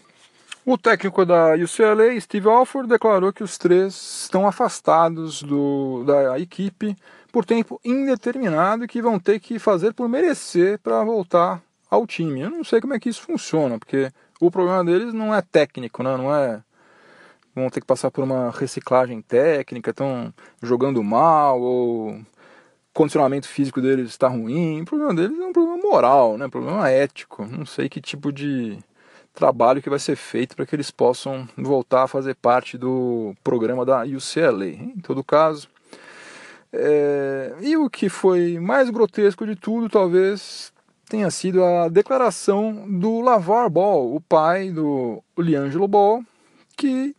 O 0.63 0.77
técnico 0.77 1.25
da 1.25 1.55
UCLA, 1.55 2.19
Steve 2.19 2.47
Alford, 2.47 2.87
declarou 2.87 3.33
que 3.33 3.43
os 3.43 3.57
três 3.57 3.95
estão 4.23 4.47
afastados 4.47 5.41
do, 5.41 6.03
da 6.05 6.39
equipe 6.39 6.95
por 7.31 7.45
tempo 7.45 7.79
indeterminado 7.83 8.87
que 8.87 9.01
vão 9.01 9.19
ter 9.19 9.39
que 9.39 9.57
fazer 9.57 9.93
por 9.93 10.09
merecer 10.09 10.79
para 10.79 11.03
voltar 11.03 11.61
ao 11.89 12.05
time. 12.05 12.41
Eu 12.41 12.49
não 12.49 12.63
sei 12.63 12.81
como 12.81 12.93
é 12.93 12.99
que 12.99 13.09
isso 13.09 13.21
funciona, 13.21 13.77
porque 13.79 14.11
o 14.39 14.51
problema 14.51 14.83
deles 14.83 15.13
não 15.13 15.33
é 15.33 15.41
técnico, 15.41 16.03
né? 16.03 16.17
não 16.17 16.33
é 16.33 16.61
vão 17.53 17.69
ter 17.69 17.81
que 17.81 17.87
passar 17.87 18.09
por 18.09 18.23
uma 18.23 18.49
reciclagem 18.49 19.21
técnica, 19.21 19.91
estão 19.91 20.33
jogando 20.61 21.03
mal 21.03 21.59
ou 21.59 22.11
o 22.11 22.25
condicionamento 22.93 23.47
físico 23.47 23.81
deles 23.81 24.09
está 24.09 24.27
ruim. 24.27 24.81
O 24.81 24.85
problema 24.85 25.13
deles 25.13 25.37
é 25.39 25.45
um 25.45 25.53
problema 25.53 25.77
moral, 25.77 26.37
né? 26.37 26.45
um 26.45 26.49
problema 26.49 26.89
ético. 26.89 27.45
Não 27.45 27.65
sei 27.65 27.89
que 27.89 28.01
tipo 28.01 28.31
de 28.31 28.79
trabalho 29.33 29.81
que 29.81 29.89
vai 29.89 29.99
ser 29.99 30.15
feito 30.15 30.55
para 30.55 30.65
que 30.65 30.75
eles 30.75 30.91
possam 30.91 31.47
voltar 31.57 32.03
a 32.03 32.07
fazer 32.07 32.35
parte 32.35 32.77
do 32.77 33.33
programa 33.43 33.85
da 33.85 34.03
UCLA. 34.03 34.67
Em 34.67 34.99
todo 35.01 35.23
caso, 35.23 35.69
é, 36.73 37.53
e 37.61 37.75
o 37.75 37.89
que 37.89 38.07
foi 38.07 38.59
mais 38.59 38.89
grotesco 38.89 39.45
de 39.45 39.55
tudo, 39.55 39.89
talvez 39.89 40.71
tenha 41.09 41.29
sido 41.29 41.63
a 41.63 41.89
declaração 41.89 42.85
do 42.87 43.19
Lavar 43.19 43.69
Ball, 43.69 44.15
o 44.15 44.21
pai 44.21 44.71
do 44.71 45.21
Liangelo 45.37 45.87
Ball, 45.87 46.23
que 46.77 47.13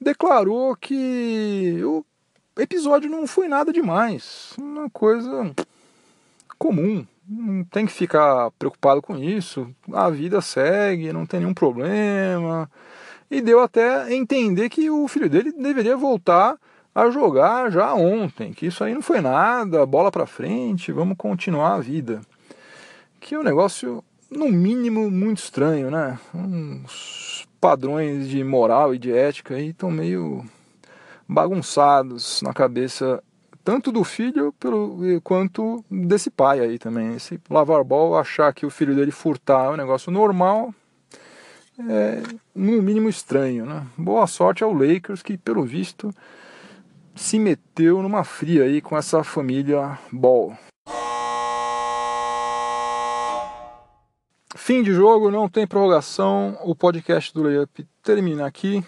declarou 0.00 0.74
que 0.74 1.80
o 1.84 2.04
episódio 2.58 3.08
não 3.08 3.26
foi 3.26 3.46
nada 3.46 3.72
demais, 3.72 4.54
uma 4.58 4.90
coisa 4.90 5.54
comum, 6.58 7.06
não 7.28 7.62
tem 7.62 7.86
que 7.86 7.92
ficar 7.92 8.50
preocupado 8.58 9.00
com 9.00 9.16
isso, 9.16 9.72
a 9.92 10.10
vida 10.10 10.40
segue, 10.40 11.12
não 11.12 11.24
tem 11.24 11.40
nenhum 11.40 11.54
problema. 11.54 12.68
E 13.30 13.40
deu 13.40 13.60
até 13.60 14.12
entender 14.12 14.68
que 14.68 14.90
o 14.90 15.06
filho 15.06 15.30
dele 15.30 15.52
deveria 15.52 15.96
voltar 15.96 16.58
a 16.94 17.10
jogar 17.10 17.70
já 17.70 17.94
ontem, 17.94 18.52
que 18.52 18.66
isso 18.66 18.82
aí 18.82 18.94
não 18.94 19.02
foi 19.02 19.20
nada, 19.20 19.86
bola 19.86 20.10
para 20.10 20.26
frente, 20.26 20.92
vamos 20.92 21.16
continuar 21.16 21.74
a 21.74 21.80
vida. 21.80 22.20
Que 23.20 23.34
é 23.34 23.38
um 23.38 23.42
negócio, 23.42 24.02
no 24.30 24.48
mínimo, 24.48 25.10
muito 25.10 25.38
estranho, 25.38 25.90
né? 25.90 26.18
Uns 26.34 27.46
padrões 27.60 28.28
de 28.28 28.42
moral 28.42 28.94
e 28.94 28.98
de 28.98 29.12
ética 29.12 29.54
aí 29.54 29.68
estão 29.68 29.90
meio 29.90 30.44
bagunçados 31.28 32.42
na 32.42 32.52
cabeça 32.52 33.22
tanto 33.62 33.92
do 33.92 34.02
filho 34.02 34.52
pelo, 34.58 35.20
quanto 35.22 35.84
desse 35.90 36.30
pai 36.30 36.60
aí 36.60 36.78
também. 36.78 37.14
Esse 37.14 37.40
lavar 37.48 37.84
bola, 37.84 38.20
achar 38.20 38.52
que 38.52 38.66
o 38.66 38.70
filho 38.70 38.94
dele 38.94 39.10
furtar 39.10 39.66
é 39.66 39.70
um 39.70 39.76
negócio 39.76 40.10
normal, 40.10 40.74
é 41.88 42.22
no 42.54 42.82
mínimo 42.82 43.08
estranho, 43.08 43.64
né? 43.64 43.86
Boa 43.96 44.26
sorte 44.26 44.64
ao 44.64 44.72
Lakers 44.72 45.22
que, 45.22 45.36
pelo 45.38 45.62
visto, 45.62 46.12
se 47.14 47.38
meteu 47.38 48.02
numa 48.02 48.24
fria 48.24 48.64
aí 48.64 48.80
com 48.80 48.96
essa 48.96 49.22
família 49.22 49.98
Ball. 50.10 50.56
Fim 54.56 54.82
de 54.82 54.92
jogo, 54.92 55.30
não 55.30 55.48
tem 55.48 55.66
prorrogação. 55.66 56.58
O 56.62 56.74
podcast 56.74 57.32
do 57.32 57.42
Layup 57.42 57.86
termina 58.02 58.46
aqui. 58.46 58.84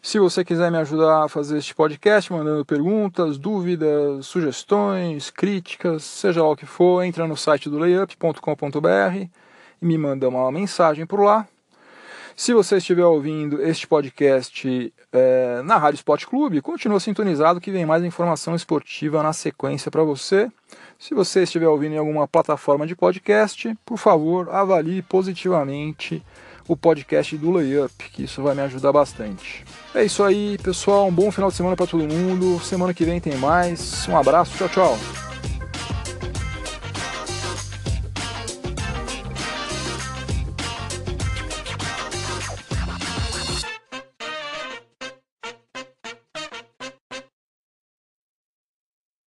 Se 0.00 0.18
você 0.18 0.44
quiser 0.44 0.70
me 0.70 0.78
ajudar 0.78 1.24
a 1.24 1.28
fazer 1.28 1.58
este 1.58 1.74
podcast, 1.74 2.32
mandando 2.32 2.64
perguntas, 2.64 3.38
dúvidas, 3.38 4.26
sugestões, 4.26 5.30
críticas, 5.30 6.02
seja 6.02 6.42
lá 6.42 6.50
o 6.50 6.56
que 6.56 6.66
for, 6.66 7.04
entra 7.04 7.26
no 7.26 7.36
site 7.36 7.70
do 7.70 7.78
layup.com.br 7.78 9.28
e 9.80 9.84
me 9.84 9.96
manda 9.96 10.28
uma 10.28 10.50
mensagem 10.50 11.06
por 11.06 11.20
lá. 11.20 11.46
Se 12.36 12.54
você 12.54 12.76
estiver 12.76 13.04
ouvindo 13.04 13.62
este 13.62 13.86
podcast 13.86 14.92
é, 15.12 15.62
na 15.62 15.76
Rádio 15.76 15.96
Esporte 15.96 16.26
Clube, 16.26 16.60
continua 16.60 16.98
sintonizado 16.98 17.60
que 17.60 17.70
vem 17.70 17.84
mais 17.84 18.02
informação 18.04 18.54
esportiva 18.54 19.22
na 19.22 19.32
sequência 19.32 19.90
para 19.90 20.02
você. 20.02 20.50
Se 20.98 21.14
você 21.14 21.42
estiver 21.42 21.68
ouvindo 21.68 21.94
em 21.94 21.98
alguma 21.98 22.26
plataforma 22.26 22.86
de 22.86 22.96
podcast, 22.96 23.76
por 23.84 23.98
favor, 23.98 24.48
avalie 24.50 25.02
positivamente 25.02 26.22
o 26.68 26.76
podcast 26.76 27.36
do 27.36 27.50
Layup, 27.50 27.92
que 28.10 28.24
isso 28.24 28.42
vai 28.42 28.54
me 28.54 28.62
ajudar 28.62 28.92
bastante. 28.92 29.64
É 29.94 30.04
isso 30.04 30.22
aí, 30.22 30.56
pessoal. 30.62 31.08
Um 31.08 31.12
bom 31.12 31.30
final 31.30 31.50
de 31.50 31.56
semana 31.56 31.76
para 31.76 31.86
todo 31.86 32.06
mundo. 32.06 32.60
Semana 32.60 32.94
que 32.94 33.04
vem 33.04 33.20
tem 33.20 33.36
mais. 33.36 34.06
Um 34.08 34.16
abraço, 34.16 34.56
tchau, 34.56 34.68
tchau. 34.68 35.31